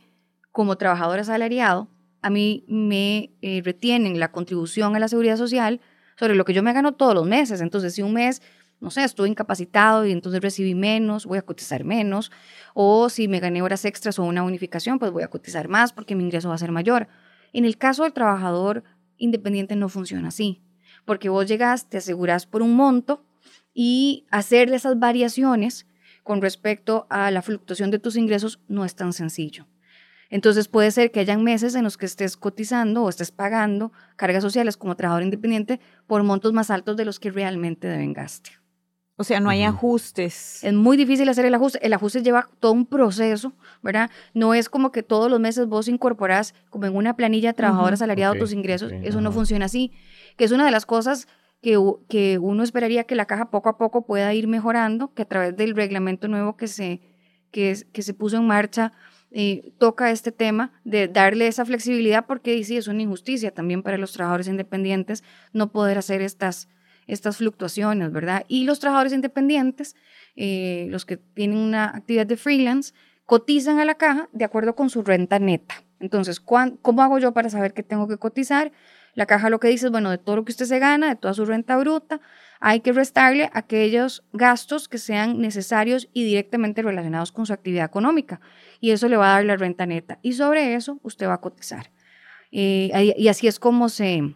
como 0.52 0.78
trabajador 0.78 1.20
asalariado, 1.20 1.90
a 2.22 2.30
mí 2.30 2.66
me 2.68 3.34
eh, 3.42 3.62
retienen 3.64 4.20
la 4.20 4.32
contribución 4.32 4.96
a 4.96 5.00
la 5.00 5.08
seguridad 5.08 5.38
social 5.38 5.82
sobre 6.18 6.36
lo 6.36 6.44
que 6.44 6.54
yo 6.54 6.62
me 6.64 6.74
gano 6.74 6.94
todos 6.94 7.16
los 7.16 7.26
meses. 7.26 7.62
Entonces, 7.62 7.96
si 7.96 8.02
un 8.02 8.14
mes 8.14 8.42
no 8.80 8.92
sé, 8.92 9.04
estuve 9.04 9.28
incapacitado 9.28 10.06
y 10.06 10.12
entonces 10.12 10.42
recibí 10.42 10.74
menos, 10.74 11.26
voy 11.26 11.38
a 11.38 11.42
cotizar 11.42 11.84
menos, 11.84 12.32
o 12.74 13.10
si 13.10 13.28
me 13.28 13.40
gané 13.40 13.62
horas 13.62 13.86
extras 13.86 14.20
o 14.20 14.24
una 14.24 14.44
unificación, 14.44 15.00
pues 15.00 15.12
voy 15.12 15.24
a 15.24 15.30
cotizar 15.30 15.68
más 15.68 15.92
porque 15.92 16.16
mi 16.16 16.24
ingreso 16.24 16.50
va 16.50 16.56
a 16.56 16.60
ser 16.60 16.72
mayor. 16.72 17.08
En 17.52 17.66
el 17.66 17.78
caso 17.78 18.04
del 18.04 18.14
trabajador 18.14 18.84
independiente 19.18 19.76
no 19.76 19.90
funciona 19.90 20.30
así, 20.30 20.62
porque 21.06 21.30
vos 21.30 21.46
llegas, 21.46 21.90
te 21.90 21.98
aseguras 21.98 22.46
por 22.46 22.62
un 22.62 22.76
monto 22.76 23.26
y 23.74 24.26
hacerle 24.32 24.78
esas 24.78 24.98
variaciones 24.98 25.86
con 26.24 26.42
respecto 26.42 27.08
a 27.10 27.32
la 27.32 27.42
fluctuación 27.42 27.92
de 27.92 28.00
tus 28.00 28.16
ingresos 28.16 28.60
no 28.68 28.86
es 28.86 28.96
tan 28.96 29.14
sencillo. 29.14 29.68
Entonces 30.30 30.68
puede 30.68 30.92
ser 30.92 31.12
que 31.12 31.20
hayan 31.20 31.44
meses 31.44 31.74
en 31.76 31.84
los 31.84 31.98
que 31.98 32.06
estés 32.06 32.38
cotizando 32.38 33.04
o 33.04 33.10
estés 33.10 33.32
pagando 33.32 33.92
cargas 34.16 34.44
sociales 34.44 34.78
como 34.78 34.96
trabajador 34.96 35.24
independiente 35.24 35.80
por 36.06 36.22
montos 36.24 36.54
más 36.54 36.70
altos 36.70 36.98
de 36.98 37.06
los 37.06 37.20
que 37.20 37.32
realmente 37.32 37.88
deben 37.88 38.14
gastar. 38.14 38.59
O 39.20 39.26
sea, 39.26 39.42
no 39.42 39.50
hay 39.50 39.64
ajustes. 39.64 40.64
Es 40.64 40.74
muy 40.74 40.96
difícil 40.96 41.28
hacer 41.28 41.44
el 41.46 41.54
ajuste. 41.54 41.86
El 41.86 41.92
ajuste 41.92 42.24
lleva 42.24 42.48
todo 42.62 42.72
un 42.72 42.86
proceso, 42.86 43.52
¿verdad? 43.84 44.10
No 44.34 44.54
es 44.54 44.70
como 44.70 44.94
que 44.94 45.04
todos 45.04 45.30
los 45.30 45.42
meses 45.42 45.68
vos 45.68 45.90
incorporás 45.90 46.56
como 46.70 46.86
en 46.86 46.96
una 46.96 47.18
planilla 47.18 47.52
trabajador 47.52 47.92
asalariado 47.92 48.36
tus 48.36 48.54
ingresos. 48.54 48.94
Eso 49.04 49.20
no 49.20 49.34
funciona 49.34 49.66
así. 49.66 49.92
Que 50.38 50.46
es 50.46 50.52
una 50.54 50.64
de 50.64 50.72
las 50.72 50.86
cosas 50.86 51.28
que, 51.62 51.78
que, 52.08 52.38
uno 52.38 52.64
esperaría 52.64 53.04
que 53.04 53.16
la 53.16 53.26
caja 53.26 53.52
poco 53.52 53.68
a 53.68 53.78
poco 53.78 54.06
pueda 54.06 54.34
ir 54.34 54.48
mejorando, 54.48 55.14
que 55.14 55.24
a 55.24 55.26
través 55.26 55.54
del 55.58 55.76
reglamento 55.76 56.30
nuevo 56.30 56.56
que 56.56 56.70
se, 56.70 57.02
que, 57.52 57.78
que 57.92 58.02
se 58.04 58.14
puso 58.14 58.38
en 58.38 58.48
marcha 58.48 58.94
eh, 59.32 59.74
toca 59.80 60.12
este 60.12 60.32
tema 60.32 60.72
de 60.86 61.10
darle 61.10 61.48
esa 61.48 61.66
flexibilidad 61.66 62.26
porque 62.26 62.64
sí, 62.64 62.78
es 62.78 62.88
una 62.88 63.02
injusticia 63.02 63.52
también 63.52 63.84
para 63.84 63.98
los 63.98 64.14
trabajadores 64.14 64.48
independientes 64.48 65.26
no 65.52 65.74
poder 65.74 65.98
hacer 65.98 66.22
estas 66.22 66.70
estas 67.10 67.38
fluctuaciones, 67.38 68.12
¿verdad? 68.12 68.46
Y 68.48 68.64
los 68.64 68.80
trabajadores 68.80 69.14
independientes, 69.14 69.96
eh, 70.36 70.88
los 70.90 71.06
que 71.06 71.18
tienen 71.18 71.58
una 71.58 71.96
actividad 71.96 72.26
de 72.26 72.38
freelance, 72.38 72.94
cotizan 73.26 73.80
a 73.80 73.86
la 73.86 73.96
caja 73.96 74.30
de 74.32 74.46
acuerdo 74.46 74.76
con 74.76 74.90
su 74.90 75.04
renta 75.04 75.40
neta. 75.40 75.84
Entonces, 76.00 76.40
¿cómo 76.40 77.02
hago 77.02 77.20
yo 77.20 77.34
para 77.34 77.50
saber 77.50 77.74
que 77.74 77.84
tengo 77.84 78.08
que 78.08 78.18
cotizar? 78.18 78.72
La 79.16 79.26
caja 79.26 79.50
lo 79.50 79.60
que 79.60 79.68
dice 79.68 79.88
es, 79.88 79.92
bueno, 79.92 80.10
de 80.12 80.18
todo 80.18 80.38
lo 80.38 80.46
que 80.46 80.52
usted 80.52 80.66
se 80.66 80.80
gana, 80.80 81.10
de 81.10 81.16
toda 81.16 81.34
su 81.34 81.46
renta 81.46 81.78
bruta, 81.78 82.22
hay 82.60 82.80
que 82.80 82.92
restarle 82.92 83.50
aquellos 83.54 84.24
gastos 84.34 84.88
que 84.88 84.98
sean 84.98 85.42
necesarios 85.42 86.10
y 86.14 86.24
directamente 86.24 86.82
relacionados 86.82 87.32
con 87.32 87.46
su 87.46 87.54
actividad 87.54 87.86
económica. 87.86 88.40
Y 88.80 88.92
eso 88.92 89.10
le 89.10 89.18
va 89.18 89.32
a 89.32 89.36
dar 89.36 89.46
la 89.46 89.58
renta 89.58 89.86
neta. 89.86 90.20
Y 90.22 90.34
sobre 90.34 90.76
eso 90.76 91.00
usted 91.04 91.28
va 91.28 91.36
a 91.36 91.42
cotizar. 91.42 91.92
Eh, 92.52 93.14
y 93.18 93.28
así 93.28 93.48
es 93.48 93.60
como 93.60 93.90
se, 93.90 94.36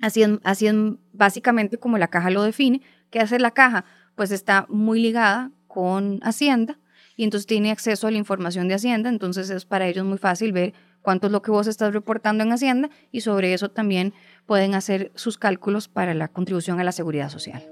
así 0.00 0.22
es 0.66 0.74
básicamente 1.12 1.78
como 1.78 1.98
la 1.98 2.08
caja 2.08 2.30
lo 2.30 2.42
define. 2.42 2.82
¿Qué 3.10 3.20
hace 3.20 3.38
la 3.38 3.50
caja? 3.50 3.84
Pues 4.14 4.30
está 4.30 4.66
muy 4.68 5.00
ligada 5.00 5.50
con 5.66 6.20
Hacienda 6.22 6.78
y 7.16 7.24
entonces 7.24 7.46
tiene 7.46 7.70
acceso 7.70 8.06
a 8.06 8.10
la 8.10 8.18
información 8.18 8.68
de 8.68 8.74
Hacienda, 8.74 9.08
entonces 9.08 9.50
es 9.50 9.64
para 9.64 9.86
ellos 9.86 10.04
muy 10.04 10.18
fácil 10.18 10.52
ver 10.52 10.72
cuánto 11.02 11.26
es 11.26 11.32
lo 11.32 11.42
que 11.42 11.50
vos 11.50 11.66
estás 11.66 11.92
reportando 11.92 12.44
en 12.44 12.52
Hacienda 12.52 12.90
y 13.12 13.20
sobre 13.20 13.52
eso 13.52 13.70
también 13.70 14.14
pueden 14.46 14.74
hacer 14.74 15.12
sus 15.14 15.38
cálculos 15.38 15.88
para 15.88 16.14
la 16.14 16.28
contribución 16.28 16.80
a 16.80 16.84
la 16.84 16.92
seguridad 16.92 17.28
social. 17.28 17.62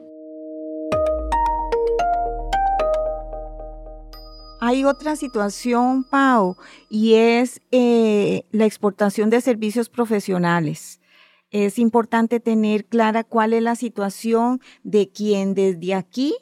Hay 4.61 4.85
otra 4.85 5.15
situación, 5.15 6.05
Pau, 6.05 6.57
y 6.91 7.15
es 7.15 7.61
eh, 7.71 8.43
la 8.51 8.67
exportación 8.67 9.31
de 9.31 9.41
servicios 9.41 9.89
profesionales. 9.89 11.01
Es 11.51 11.79
importante 11.79 12.41
tener 12.41 12.87
clara 12.87 13.25
cuál 13.25 13.53
es 13.53 13.63
la 13.63 13.75
situación 13.75 14.61
de 14.83 15.09
quien 15.11 15.55
desde 15.55 15.95
aquí 15.95 16.35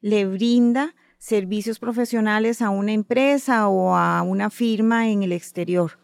le 0.00 0.26
brinda 0.26 0.94
servicios 1.18 1.78
profesionales 1.78 2.62
a 2.62 2.70
una 2.70 2.92
empresa 2.92 3.68
o 3.68 3.94
a 3.94 4.22
una 4.22 4.50
firma 4.50 5.08
en 5.08 5.22
el 5.22 5.32
exterior. 5.32 5.98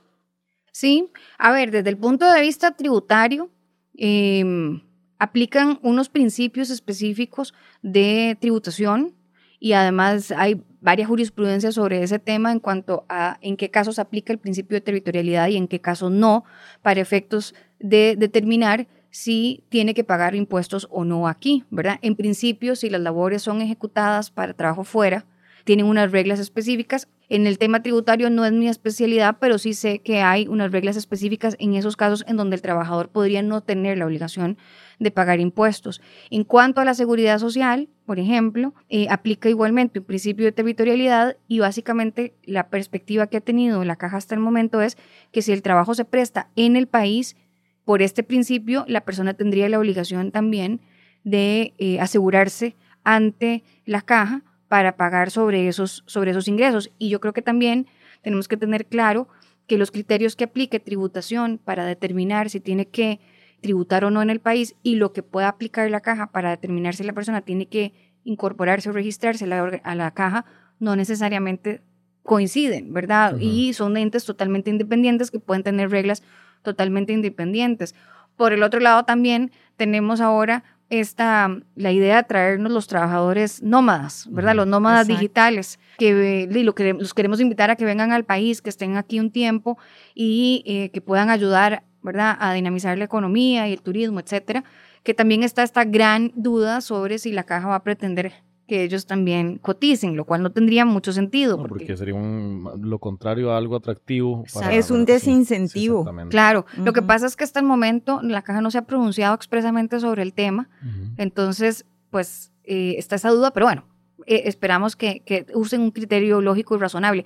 Sí, 0.72 1.10
a 1.38 1.52
ver, 1.52 1.70
desde 1.70 1.90
el 1.90 1.98
punto 1.98 2.30
de 2.30 2.40
vista 2.40 2.72
tributario, 2.72 3.50
em, 3.96 4.82
aplican 5.18 5.78
unos 5.82 6.08
principios 6.08 6.70
específicos 6.70 7.54
de 7.82 8.36
tributación 8.40 9.14
y 9.60 9.72
además 9.72 10.32
hay 10.32 10.62
varias 10.80 11.08
jurisprudencias 11.08 11.74
sobre 11.74 12.02
ese 12.02 12.18
tema 12.18 12.52
en 12.52 12.60
cuanto 12.60 13.06
a 13.08 13.38
en 13.40 13.56
qué 13.56 13.70
casos 13.70 13.98
aplica 13.98 14.32
el 14.32 14.38
principio 14.38 14.76
de 14.76 14.82
territorialidad 14.82 15.48
y 15.48 15.56
en 15.56 15.68
qué 15.68 15.80
casos 15.80 16.10
no, 16.10 16.44
para 16.82 17.00
efectos 17.00 17.54
de 17.78 18.16
determinar 18.18 18.86
si 19.10 19.64
tiene 19.68 19.94
que 19.94 20.04
pagar 20.04 20.34
impuestos 20.34 20.88
o 20.90 21.04
no 21.04 21.28
aquí, 21.28 21.64
¿verdad? 21.70 21.98
En 22.02 22.16
principio, 22.16 22.74
si 22.74 22.90
las 22.90 23.00
labores 23.00 23.42
son 23.42 23.60
ejecutadas 23.60 24.30
para 24.30 24.54
trabajo 24.54 24.82
fuera, 24.82 25.24
tienen 25.64 25.86
unas 25.86 26.10
reglas 26.10 26.40
específicas. 26.40 27.08
En 27.28 27.46
el 27.46 27.58
tema 27.58 27.82
tributario 27.82 28.28
no 28.28 28.44
es 28.44 28.52
mi 28.52 28.68
especialidad, 28.68 29.38
pero 29.40 29.58
sí 29.58 29.72
sé 29.72 30.00
que 30.00 30.20
hay 30.20 30.46
unas 30.46 30.72
reglas 30.72 30.96
específicas 30.96 31.56
en 31.58 31.74
esos 31.74 31.96
casos 31.96 32.24
en 32.28 32.36
donde 32.36 32.56
el 32.56 32.62
trabajador 32.62 33.08
podría 33.08 33.42
no 33.42 33.62
tener 33.62 33.96
la 33.96 34.06
obligación 34.06 34.58
de 34.98 35.10
pagar 35.10 35.40
impuestos. 35.40 36.02
En 36.30 36.44
cuanto 36.44 36.80
a 36.80 36.84
la 36.84 36.94
seguridad 36.94 37.38
social, 37.38 37.88
por 38.04 38.18
ejemplo, 38.18 38.74
eh, 38.90 39.06
aplica 39.08 39.48
igualmente 39.48 40.00
un 40.00 40.04
principio 40.04 40.44
de 40.44 40.52
territorialidad 40.52 41.36
y 41.48 41.60
básicamente 41.60 42.34
la 42.44 42.68
perspectiva 42.68 43.26
que 43.26 43.38
ha 43.38 43.40
tenido 43.40 43.84
la 43.84 43.96
caja 43.96 44.18
hasta 44.18 44.34
el 44.34 44.40
momento 44.40 44.82
es 44.82 44.98
que 45.32 45.40
si 45.40 45.52
el 45.52 45.62
trabajo 45.62 45.94
se 45.94 46.04
presta 46.04 46.50
en 46.56 46.76
el 46.76 46.86
país, 46.88 47.36
por 47.84 48.02
este 48.02 48.22
principio 48.22 48.84
la 48.86 49.04
persona 49.04 49.34
tendría 49.34 49.68
la 49.68 49.78
obligación 49.78 50.30
también 50.30 50.80
de 51.22 51.72
eh, 51.78 52.00
asegurarse 52.00 52.76
ante 53.02 53.64
la 53.86 54.02
caja 54.02 54.42
para 54.74 54.96
pagar 54.96 55.30
sobre 55.30 55.68
esos, 55.68 56.02
sobre 56.04 56.32
esos 56.32 56.48
ingresos. 56.48 56.90
Y 56.98 57.08
yo 57.08 57.20
creo 57.20 57.32
que 57.32 57.42
también 57.42 57.86
tenemos 58.22 58.48
que 58.48 58.56
tener 58.56 58.86
claro 58.86 59.28
que 59.68 59.78
los 59.78 59.92
criterios 59.92 60.34
que 60.34 60.42
aplique 60.42 60.80
tributación 60.80 61.60
para 61.64 61.86
determinar 61.86 62.50
si 62.50 62.58
tiene 62.58 62.88
que 62.88 63.20
tributar 63.60 64.04
o 64.04 64.10
no 64.10 64.20
en 64.20 64.30
el 64.30 64.40
país 64.40 64.74
y 64.82 64.96
lo 64.96 65.12
que 65.12 65.22
pueda 65.22 65.46
aplicar 65.46 65.88
la 65.92 66.00
caja 66.00 66.32
para 66.32 66.50
determinar 66.50 66.96
si 66.96 67.04
la 67.04 67.12
persona 67.12 67.42
tiene 67.42 67.66
que 67.66 67.92
incorporarse 68.24 68.90
o 68.90 68.92
registrarse 68.92 69.44
a 69.44 69.94
la, 69.94 70.10
caja 70.10 70.44
no 70.80 70.96
necesariamente 70.96 71.80
coinciden, 72.24 72.92
¿verdad? 72.92 73.36
Y 73.38 73.74
son 73.74 73.96
entes 73.96 74.24
totalmente 74.24 74.70
independientes 74.70 75.30
que 75.30 75.38
pueden 75.38 75.62
tener 75.62 75.88
reglas 75.92 76.24
totalmente 76.62 77.12
independientes. 77.12 77.94
Por 78.36 78.52
el 78.52 78.64
otro 78.64 78.80
lado 78.80 79.04
también 79.04 79.52
tenemos 79.76 80.20
ahora 80.20 80.64
esta, 80.90 81.50
la 81.74 81.92
idea 81.92 82.16
de 82.16 82.22
traernos 82.24 82.70
los 82.70 82.86
trabajadores 82.86 83.62
nómadas, 83.62 84.26
¿verdad? 84.30 84.54
Los 84.54 84.66
nómadas 84.66 85.06
digitales, 85.06 85.78
que 85.98 86.48
lo 86.50 86.74
que 86.74 86.92
los 86.92 87.14
queremos 87.14 87.40
invitar 87.40 87.70
a 87.70 87.76
que 87.76 87.84
vengan 87.84 88.12
al 88.12 88.24
país, 88.24 88.62
que 88.62 88.70
estén 88.70 88.96
aquí 88.96 89.18
un 89.18 89.30
tiempo 89.30 89.78
y 90.14 90.62
eh, 90.66 90.90
que 90.90 91.00
puedan 91.00 91.30
ayudar, 91.30 91.82
¿verdad? 92.02 92.36
A 92.38 92.52
dinamizar 92.52 92.96
la 92.98 93.04
economía 93.04 93.68
y 93.68 93.72
el 93.72 93.82
turismo, 93.82 94.20
etcétera. 94.20 94.64
Que 95.02 95.14
también 95.14 95.42
está 95.42 95.62
esta 95.62 95.84
gran 95.84 96.32
duda 96.34 96.80
sobre 96.80 97.18
si 97.18 97.32
la 97.32 97.44
caja 97.44 97.68
va 97.68 97.76
a 97.76 97.82
pretender 97.82 98.32
que 98.66 98.82
ellos 98.82 99.06
también 99.06 99.58
coticen, 99.58 100.16
lo 100.16 100.24
cual 100.24 100.42
no 100.42 100.50
tendría 100.50 100.84
mucho 100.84 101.12
sentido. 101.12 101.58
porque, 101.58 101.96
sería 101.96 102.14
lo 102.14 102.98
contrario 102.98 103.52
a 103.52 103.58
algo 103.58 103.76
atractivo. 103.76 104.44
es 104.70 104.90
un 104.90 105.04
desincentivo. 105.04 106.04
claro, 106.30 106.64
lo 106.76 106.92
que 106.92 107.02
pasa 107.02 107.26
es 107.26 107.36
que 107.36 107.44
hasta 107.44 107.60
el 107.60 107.66
momento 107.66 108.20
la 108.22 108.42
caja 108.42 108.60
no 108.60 108.70
se 108.70 108.78
ha 108.78 108.82
pronunciado 108.82 109.34
expresamente 109.34 110.00
sobre 110.00 110.22
el 110.22 110.32
tema, 110.32 110.68
entonces 111.16 111.84
pues 112.10 112.52
eh, 112.64 112.94
está 112.96 113.16
esa 113.16 113.30
duda, 113.30 113.50
pero 113.52 113.66
bueno, 113.66 113.84
eh, 114.26 114.42
esperamos 114.46 114.96
que, 114.96 115.20
que 115.20 115.46
usen 115.54 115.80
un 115.80 115.90
criterio 115.90 116.40
lógico 116.40 116.76
y 116.76 116.78
razonable. 116.78 117.24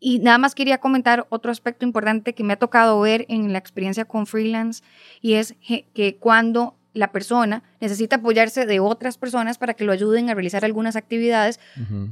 Y 0.00 0.20
nada 0.20 0.38
más 0.38 0.54
quería 0.54 0.78
comentar 0.78 1.26
otro 1.28 1.50
aspecto 1.50 1.84
importante 1.84 2.34
que 2.34 2.44
me 2.44 2.52
ha 2.52 2.58
tocado 2.58 3.00
ver 3.00 3.26
en 3.28 3.52
la 3.52 3.58
experiencia 3.58 4.04
con 4.04 4.26
freelance 4.26 4.82
y 5.20 5.34
es 5.34 5.56
que 5.92 6.16
cuando 6.20 6.77
la 6.94 7.12
persona 7.12 7.62
necesita 7.80 8.16
apoyarse 8.16 8.66
de 8.66 8.80
otras 8.80 9.18
personas 9.18 9.58
para 9.58 9.74
que 9.74 9.84
lo 9.84 9.92
ayuden 9.92 10.30
a 10.30 10.34
realizar 10.34 10.64
algunas 10.64 10.96
actividades, 10.96 11.60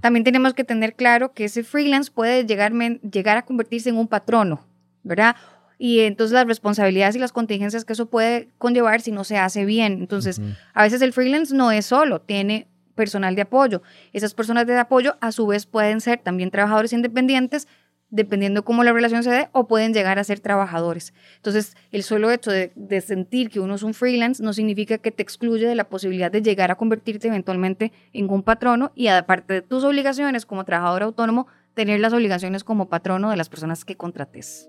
también 0.01 0.25
tenemos 0.25 0.55
que 0.55 0.65
tener 0.65 0.95
claro 0.95 1.33
que 1.33 1.45
ese 1.45 1.65
freelance 1.65 2.11
puede 2.11 2.45
llegar, 2.45 2.73
llegar 2.73 3.37
a 3.37 3.45
convertirse 3.45 3.89
en 3.89 3.97
un 3.97 4.09
patrono, 4.09 4.67
¿verdad? 5.03 5.37
Y 5.79 6.01
entonces 6.01 6.33
las 6.33 6.47
responsabilidades 6.47 7.17
y 7.17 7.19
las 7.19 7.33
contingencias 7.33 7.85
que 7.85 7.93
eso 7.93 8.07
puede 8.07 8.49
conllevar 8.59 9.01
si 9.01 9.13
no 9.13 9.25
se 9.25 9.39
hace 9.39 9.65
bien. 9.65 9.95
Entonces, 9.95 10.41
a 10.73 10.83
veces 10.83 11.03
el 11.03 11.13
freelance 11.13 11.55
no 11.55 11.71
es 11.71 11.87
solo, 11.87 12.21
tiene 12.21 12.67
personal 12.95 13.35
de 13.35 13.43
apoyo. 13.43 13.83
Esas 14.13 14.35
personas 14.35 14.67
de 14.67 14.79
apoyo 14.79 15.17
a 15.21 15.33
su 15.33 15.47
vez 15.47 15.67
pueden 15.67 16.01
ser 16.01 16.19
también 16.19 16.51
trabajadores 16.51 16.93
independientes 16.93 17.69
dependiendo 18.11 18.65
cómo 18.65 18.85
la 18.85 18.93
relación 18.93 19.23
se 19.23 19.31
dé, 19.31 19.49
o 19.53 19.67
pueden 19.67 19.93
llegar 19.93 20.19
a 20.19 20.25
ser 20.25 20.41
trabajadores. 20.41 21.13
Entonces, 21.37 21.77
el 21.91 22.03
solo 22.03 22.31
hecho 22.31 22.51
de, 22.51 22.71
sentir 23.01 23.51
que 23.51 23.61
uno 23.61 23.75
es 23.75 23.83
un 23.83 23.95
freelance 23.95 24.43
no 24.43 24.53
significa 24.53 24.99
que 24.99 25.11
te 25.11 25.23
excluye 25.23 25.67
de 25.67 25.75
la 25.75 25.89
posibilidad 25.89 26.31
de 26.31 26.43
llegar 26.43 26.71
a 26.71 26.77
convertirte 26.77 27.29
eventualmente 27.29 27.93
en 28.13 28.31
un 28.31 28.43
patrono 28.43 28.93
y 28.95 29.09
aparte 29.09 29.55
de 29.55 29.63
tus 29.63 29.85
obligaciones 29.85 30.47
como 30.47 30.65
trabajador 30.65 31.03
autónomo, 31.03 31.47
tener 31.75 32.01
las 32.01 32.13
obligaciones 32.13 32.65
como 32.65 32.89
patrono 32.89 33.31
de 33.31 33.37
las 33.37 33.49
personas 33.49 33.85
que 33.85 33.97
contrates. 33.97 34.69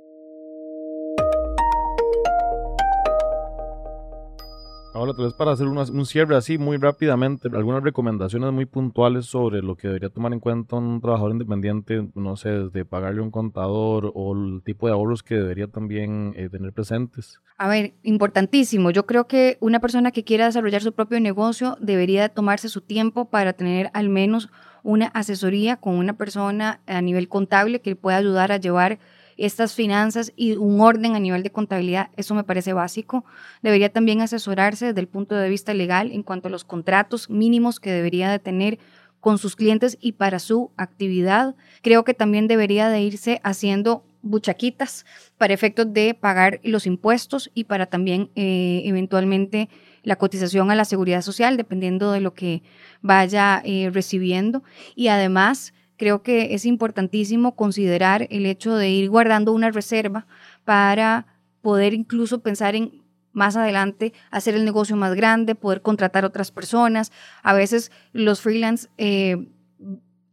Ahora, 4.97 5.13
tal 5.13 5.25
vez 5.25 5.35
para 5.35 5.51
hacer 5.51 5.67
un 5.67 6.05
cierre 6.07 6.35
así 6.35 6.57
muy 6.57 6.77
rápidamente, 6.77 7.49
algunas 7.53 7.83
recomendaciones 7.83 8.51
muy 8.51 8.65
puntuales 8.65 9.27
sobre 9.27 9.61
lo 9.61 9.75
que 9.75 9.89
debería 9.89 10.09
tomar 10.09 10.33
en 10.33 10.39
cuenta 10.39 10.77
un 10.77 10.99
trabajador 11.01 11.33
independiente, 11.33 12.07
no 12.15 12.35
sé, 12.35 12.49
desde 12.49 12.83
pagarle 12.83 13.21
un 13.21 13.29
contador 13.29 14.11
o 14.15 14.33
el 14.33 14.63
tipo 14.63 14.87
de 14.87 14.93
ahorros 14.93 15.21
que 15.21 15.35
debería 15.35 15.67
también 15.67 16.33
eh, 16.35 16.49
tener 16.49 16.73
presentes. 16.73 17.39
A 17.59 17.67
ver, 17.67 17.93
importantísimo. 18.01 18.89
Yo 18.89 19.05
creo 19.05 19.27
que 19.27 19.59
una 19.59 19.79
persona 19.79 20.11
que 20.11 20.23
quiera 20.23 20.45
desarrollar 20.45 20.81
su 20.81 20.93
propio 20.93 21.19
negocio 21.19 21.77
debería 21.79 22.29
tomarse 22.29 22.67
su 22.67 22.81
tiempo 22.81 23.29
para 23.29 23.53
tener 23.53 23.91
al 23.93 24.09
menos 24.09 24.49
una 24.81 25.07
asesoría 25.09 25.77
con 25.77 25.93
una 25.93 26.13
persona 26.13 26.81
a 26.87 27.03
nivel 27.03 27.29
contable 27.29 27.81
que 27.81 27.95
pueda 27.95 28.17
ayudar 28.17 28.51
a 28.51 28.57
llevar 28.57 28.97
estas 29.37 29.73
finanzas 29.73 30.33
y 30.35 30.57
un 30.57 30.81
orden 30.81 31.15
a 31.15 31.19
nivel 31.19 31.43
de 31.43 31.51
contabilidad, 31.51 32.09
eso 32.17 32.35
me 32.35 32.43
parece 32.43 32.73
básico. 32.73 33.23
Debería 33.61 33.89
también 33.89 34.21
asesorarse 34.21 34.87
desde 34.87 34.99
el 34.99 35.07
punto 35.07 35.35
de 35.35 35.49
vista 35.49 35.73
legal 35.73 36.11
en 36.11 36.23
cuanto 36.23 36.47
a 36.47 36.51
los 36.51 36.63
contratos 36.63 37.29
mínimos 37.29 37.79
que 37.79 37.91
debería 37.91 38.31
de 38.31 38.39
tener 38.39 38.79
con 39.19 39.37
sus 39.37 39.55
clientes 39.55 39.97
y 39.99 40.13
para 40.13 40.39
su 40.39 40.71
actividad. 40.77 41.55
Creo 41.81 42.03
que 42.03 42.13
también 42.13 42.47
debería 42.47 42.89
de 42.89 43.01
irse 43.01 43.39
haciendo 43.43 44.03
buchaquitas 44.21 45.05
para 45.37 45.53
efectos 45.53 45.91
de 45.93 46.13
pagar 46.13 46.59
los 46.63 46.85
impuestos 46.85 47.49
y 47.53 47.65
para 47.65 47.85
también 47.85 48.29
eh, 48.35 48.81
eventualmente 48.85 49.69
la 50.03 50.15
cotización 50.15 50.71
a 50.71 50.75
la 50.75 50.85
seguridad 50.85 51.21
social, 51.21 51.57
dependiendo 51.57 52.11
de 52.11 52.21
lo 52.21 52.33
que 52.33 52.63
vaya 53.01 53.61
eh, 53.65 53.89
recibiendo. 53.91 54.63
Y 54.95 55.09
además, 55.09 55.73
creo 55.97 56.21
que 56.21 56.53
es 56.53 56.65
importantísimo 56.65 57.55
considerar 57.55 58.27
el 58.29 58.45
hecho 58.45 58.75
de 58.75 58.89
ir 58.89 59.09
guardando 59.09 59.51
una 59.53 59.71
reserva 59.71 60.27
para 60.63 61.25
poder 61.61 61.93
incluso 61.93 62.39
pensar 62.39 62.75
en 62.75 63.01
más 63.33 63.55
adelante 63.55 64.13
hacer 64.31 64.55
el 64.55 64.65
negocio 64.65 64.95
más 64.95 65.13
grande, 65.13 65.53
poder 65.53 65.81
contratar 65.81 66.25
otras 66.25 66.51
personas. 66.51 67.11
A 67.43 67.53
veces 67.53 67.91
los 68.11 68.41
freelance 68.41 68.89
eh, 68.97 69.47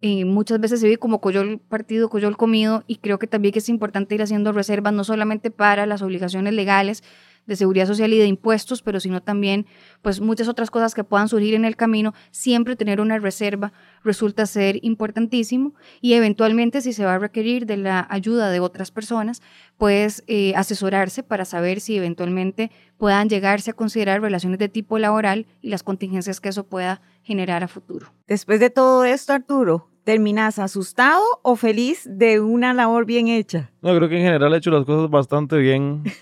eh, 0.00 0.24
muchas 0.24 0.60
veces 0.60 0.80
se 0.80 0.88
ve 0.88 0.98
como 0.98 1.20
coyol 1.20 1.58
partido, 1.58 2.08
coyol 2.08 2.36
comido 2.36 2.84
y 2.86 2.96
creo 2.96 3.18
que 3.18 3.26
también 3.26 3.54
es 3.56 3.68
importante 3.68 4.14
ir 4.14 4.22
haciendo 4.22 4.52
reservas 4.52 4.92
no 4.92 5.02
solamente 5.02 5.50
para 5.50 5.86
las 5.86 6.02
obligaciones 6.02 6.54
legales, 6.54 7.02
de 7.46 7.56
seguridad 7.56 7.86
social 7.86 8.12
y 8.12 8.18
de 8.18 8.26
impuestos, 8.26 8.82
pero 8.82 9.00
sino 9.00 9.22
también 9.22 9.66
pues 10.02 10.20
muchas 10.20 10.48
otras 10.48 10.70
cosas 10.70 10.94
que 10.94 11.04
puedan 11.04 11.28
surgir 11.28 11.54
en 11.54 11.64
el 11.64 11.76
camino, 11.76 12.14
siempre 12.30 12.76
tener 12.76 13.00
una 13.00 13.18
reserva 13.18 13.72
resulta 14.02 14.46
ser 14.46 14.78
importantísimo 14.82 15.74
y 16.00 16.14
eventualmente 16.14 16.80
si 16.80 16.92
se 16.92 17.04
va 17.04 17.14
a 17.14 17.18
requerir 17.18 17.66
de 17.66 17.76
la 17.76 18.06
ayuda 18.10 18.50
de 18.50 18.60
otras 18.60 18.90
personas, 18.90 19.42
pues 19.76 20.24
eh, 20.26 20.54
asesorarse 20.56 21.22
para 21.22 21.44
saber 21.44 21.80
si 21.80 21.96
eventualmente 21.96 22.70
puedan 22.98 23.28
llegarse 23.28 23.70
a 23.70 23.74
considerar 23.74 24.20
relaciones 24.20 24.58
de 24.58 24.68
tipo 24.68 24.98
laboral 24.98 25.46
y 25.60 25.68
las 25.68 25.82
contingencias 25.82 26.40
que 26.40 26.48
eso 26.48 26.66
pueda 26.66 27.02
generar 27.22 27.64
a 27.64 27.68
futuro. 27.68 28.12
Después 28.26 28.60
de 28.60 28.70
todo 28.70 29.04
esto, 29.04 29.32
Arturo, 29.32 29.93
¿Terminas 30.04 30.58
asustado 30.58 31.22
o 31.42 31.56
feliz 31.56 32.06
de 32.06 32.38
una 32.38 32.74
labor 32.74 33.06
bien 33.06 33.28
hecha? 33.28 33.70
No, 33.80 33.96
creo 33.96 34.06
que 34.10 34.16
en 34.16 34.22
general 34.22 34.52
he 34.52 34.58
hecho 34.58 34.70
las 34.70 34.84
cosas 34.84 35.10
bastante 35.10 35.56
bien. 35.56 36.04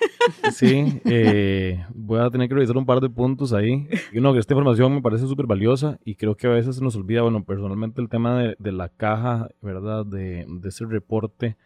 Sí, 0.52 1.00
eh, 1.04 1.84
voy 1.92 2.20
a 2.20 2.30
tener 2.30 2.48
que 2.48 2.54
revisar 2.54 2.76
un 2.76 2.86
par 2.86 3.00
de 3.00 3.10
puntos 3.10 3.52
ahí. 3.52 3.88
Y 4.12 4.20
no, 4.20 4.32
que 4.32 4.38
esta 4.38 4.54
información 4.54 4.94
me 4.94 5.02
parece 5.02 5.26
súper 5.26 5.46
valiosa 5.46 5.98
y 6.04 6.14
creo 6.14 6.36
que 6.36 6.46
a 6.46 6.50
veces 6.50 6.76
se 6.76 6.84
nos 6.84 6.94
olvida, 6.94 7.22
bueno, 7.22 7.42
personalmente 7.42 8.00
el 8.00 8.08
tema 8.08 8.38
de, 8.38 8.54
de 8.56 8.70
la 8.70 8.88
caja, 8.88 9.48
¿verdad? 9.60 10.06
De, 10.06 10.46
de, 10.48 10.68
ese 10.68 10.84
reporte 10.86 11.56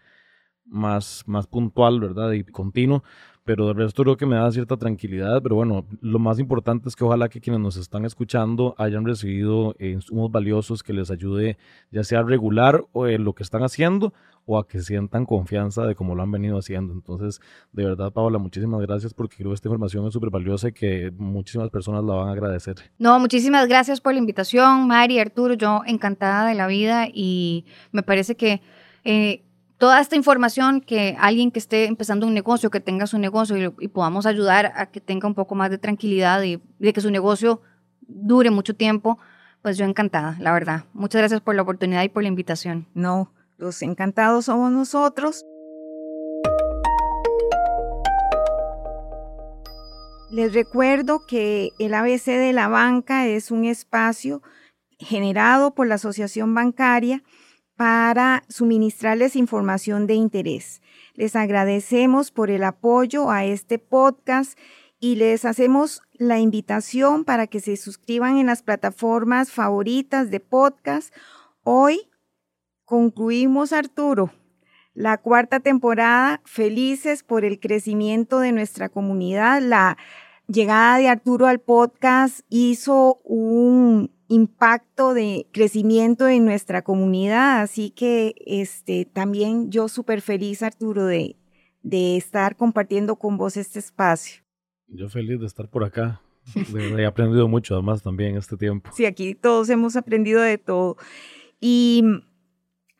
más, 0.66 1.22
más 1.26 1.46
puntual, 1.46 2.00
¿verdad? 2.00 2.32
Y 2.32 2.44
continuo 2.44 3.02
pero 3.46 3.68
de 3.68 3.74
resto 3.74 4.02
creo 4.02 4.16
que 4.16 4.26
me 4.26 4.34
da 4.34 4.50
cierta 4.50 4.76
tranquilidad, 4.76 5.40
pero 5.40 5.54
bueno, 5.54 5.86
lo 6.00 6.18
más 6.18 6.40
importante 6.40 6.88
es 6.88 6.96
que 6.96 7.04
ojalá 7.04 7.28
que 7.28 7.40
quienes 7.40 7.60
nos 7.60 7.76
están 7.76 8.04
escuchando 8.04 8.74
hayan 8.76 9.06
recibido 9.06 9.76
insumos 9.78 10.32
valiosos 10.32 10.82
que 10.82 10.92
les 10.92 11.12
ayude 11.12 11.56
ya 11.92 12.02
sea 12.02 12.18
a 12.18 12.22
regular 12.24 12.84
o, 12.92 13.06
lo 13.06 13.34
que 13.34 13.44
están 13.44 13.62
haciendo 13.62 14.12
o 14.46 14.58
a 14.58 14.66
que 14.66 14.80
sientan 14.80 15.26
confianza 15.26 15.86
de 15.86 15.94
cómo 15.94 16.16
lo 16.16 16.24
han 16.24 16.30
venido 16.32 16.58
haciendo. 16.58 16.92
Entonces, 16.92 17.40
de 17.72 17.84
verdad, 17.84 18.12
Paola, 18.12 18.38
muchísimas 18.38 18.80
gracias 18.80 19.14
porque 19.14 19.36
creo 19.36 19.50
que 19.50 19.54
esta 19.54 19.68
información 19.68 20.06
es 20.06 20.12
súper 20.12 20.30
valiosa 20.30 20.68
y 20.68 20.72
que 20.72 21.12
muchísimas 21.16 21.70
personas 21.70 22.02
la 22.02 22.14
van 22.14 22.28
a 22.28 22.32
agradecer. 22.32 22.76
No, 22.98 23.18
muchísimas 23.20 23.68
gracias 23.68 24.00
por 24.00 24.12
la 24.12 24.18
invitación, 24.18 24.88
Mari, 24.88 25.20
Arturo, 25.20 25.54
yo 25.54 25.82
encantada 25.86 26.48
de 26.48 26.54
la 26.54 26.66
vida 26.66 27.06
y 27.12 27.64
me 27.92 28.02
parece 28.02 28.34
que... 28.34 28.60
Eh, 29.04 29.44
toda 29.78 30.00
esta 30.00 30.16
información 30.16 30.80
que 30.80 31.16
alguien 31.18 31.50
que 31.50 31.58
esté 31.58 31.84
empezando 31.86 32.26
un 32.26 32.34
negocio, 32.34 32.70
que 32.70 32.80
tenga 32.80 33.06
su 33.06 33.18
negocio 33.18 33.74
y, 33.78 33.88
podamos 33.88 34.26
ayudar 34.26 34.72
a 34.76 34.86
que 34.86 35.00
tenga 35.00 35.28
un 35.28 35.34
poco 35.34 35.54
más 35.54 35.70
de 35.70 35.78
tranquilidad 35.78 36.42
y 36.42 36.60
de 36.78 36.92
que 36.92 37.00
su 37.00 37.10
negocio 37.10 37.60
dure 38.00 38.50
mucho 38.50 38.74
tiempo, 38.74 39.18
pues 39.62 39.76
yo 39.76 39.84
encantada, 39.84 40.36
la 40.40 40.52
verdad. 40.52 40.84
Muchas 40.92 41.20
gracias 41.20 41.40
por 41.40 41.54
la 41.54 41.62
oportunidad 41.62 42.02
y 42.02 42.08
por 42.08 42.22
la 42.22 42.28
invitación. 42.28 42.86
No, 42.94 43.32
los 43.58 43.82
encantados 43.82 44.46
somos 44.46 44.72
nosotros. 44.72 45.44
Les 50.30 50.52
recuerdo 50.52 51.24
que 51.26 51.70
el 51.78 51.94
ABC 51.94 52.26
de 52.26 52.52
la 52.52 52.68
banca 52.68 53.26
es 53.26 53.50
un 53.50 53.64
espacio 53.64 54.42
generado 54.98 55.74
por 55.74 55.86
la 55.86 55.96
Asociación 55.96 56.54
Bancaria 56.54 57.22
para 57.76 58.44
suministrarles 58.48 59.36
información 59.36 60.06
de 60.06 60.14
interés. 60.14 60.80
Les 61.14 61.36
agradecemos 61.36 62.30
por 62.30 62.50
el 62.50 62.64
apoyo 62.64 63.30
a 63.30 63.44
este 63.44 63.78
podcast 63.78 64.58
y 64.98 65.16
les 65.16 65.44
hacemos 65.44 66.02
la 66.14 66.38
invitación 66.38 67.24
para 67.24 67.46
que 67.46 67.60
se 67.60 67.76
suscriban 67.76 68.38
en 68.38 68.46
las 68.46 68.62
plataformas 68.62 69.52
favoritas 69.52 70.30
de 70.30 70.40
podcast. 70.40 71.14
Hoy 71.62 72.08
concluimos, 72.84 73.72
Arturo, 73.72 74.32
la 74.94 75.18
cuarta 75.18 75.60
temporada, 75.60 76.40
felices 76.46 77.22
por 77.22 77.44
el 77.44 77.60
crecimiento 77.60 78.40
de 78.40 78.52
nuestra 78.52 78.88
comunidad. 78.88 79.60
La 79.60 79.98
llegada 80.48 80.98
de 80.98 81.08
Arturo 81.08 81.46
al 81.46 81.60
podcast 81.60 82.40
hizo 82.48 83.20
un 83.24 84.10
impacto 84.28 85.14
de 85.14 85.46
crecimiento 85.52 86.28
en 86.28 86.44
nuestra 86.44 86.82
comunidad. 86.82 87.62
Así 87.62 87.90
que 87.90 88.34
este, 88.46 89.04
también 89.04 89.70
yo 89.70 89.88
súper 89.88 90.20
feliz, 90.20 90.62
Arturo, 90.62 91.06
de, 91.06 91.36
de 91.82 92.16
estar 92.16 92.56
compartiendo 92.56 93.16
con 93.16 93.36
vos 93.36 93.56
este 93.56 93.78
espacio. 93.78 94.42
Yo 94.88 95.08
feliz 95.08 95.40
de 95.40 95.46
estar 95.46 95.68
por 95.68 95.84
acá. 95.84 96.20
he 96.98 97.06
aprendido 97.06 97.48
mucho 97.48 97.74
además 97.74 98.02
también 98.02 98.36
este 98.36 98.56
tiempo. 98.56 98.90
Sí, 98.94 99.04
aquí 99.04 99.34
todos 99.34 99.68
hemos 99.68 99.96
aprendido 99.96 100.40
de 100.40 100.58
todo. 100.58 100.96
Y 101.60 102.04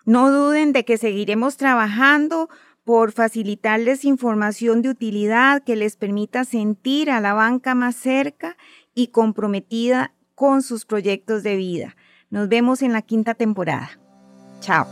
no 0.04 0.30
duden 0.30 0.72
de 0.72 0.84
que 0.84 0.98
seguiremos 0.98 1.56
trabajando 1.56 2.48
por 2.86 3.10
facilitarles 3.10 4.04
información 4.04 4.80
de 4.80 4.90
utilidad 4.90 5.64
que 5.64 5.74
les 5.74 5.96
permita 5.96 6.44
sentir 6.44 7.10
a 7.10 7.20
la 7.20 7.34
banca 7.34 7.74
más 7.74 7.96
cerca 7.96 8.56
y 8.94 9.08
comprometida 9.08 10.14
con 10.36 10.62
sus 10.62 10.86
proyectos 10.86 11.42
de 11.42 11.56
vida. 11.56 11.96
Nos 12.30 12.48
vemos 12.48 12.82
en 12.82 12.92
la 12.92 13.02
quinta 13.02 13.34
temporada. 13.34 13.90
Chao. 14.60 14.86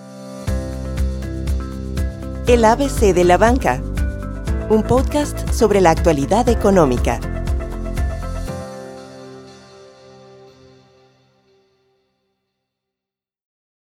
El 2.48 2.64
ABC 2.64 3.14
de 3.14 3.22
la 3.22 3.38
banca. 3.38 3.80
Un 4.70 4.82
podcast 4.82 5.48
sobre 5.52 5.80
la 5.80 5.90
actualidad 5.90 6.48
económica. 6.48 7.20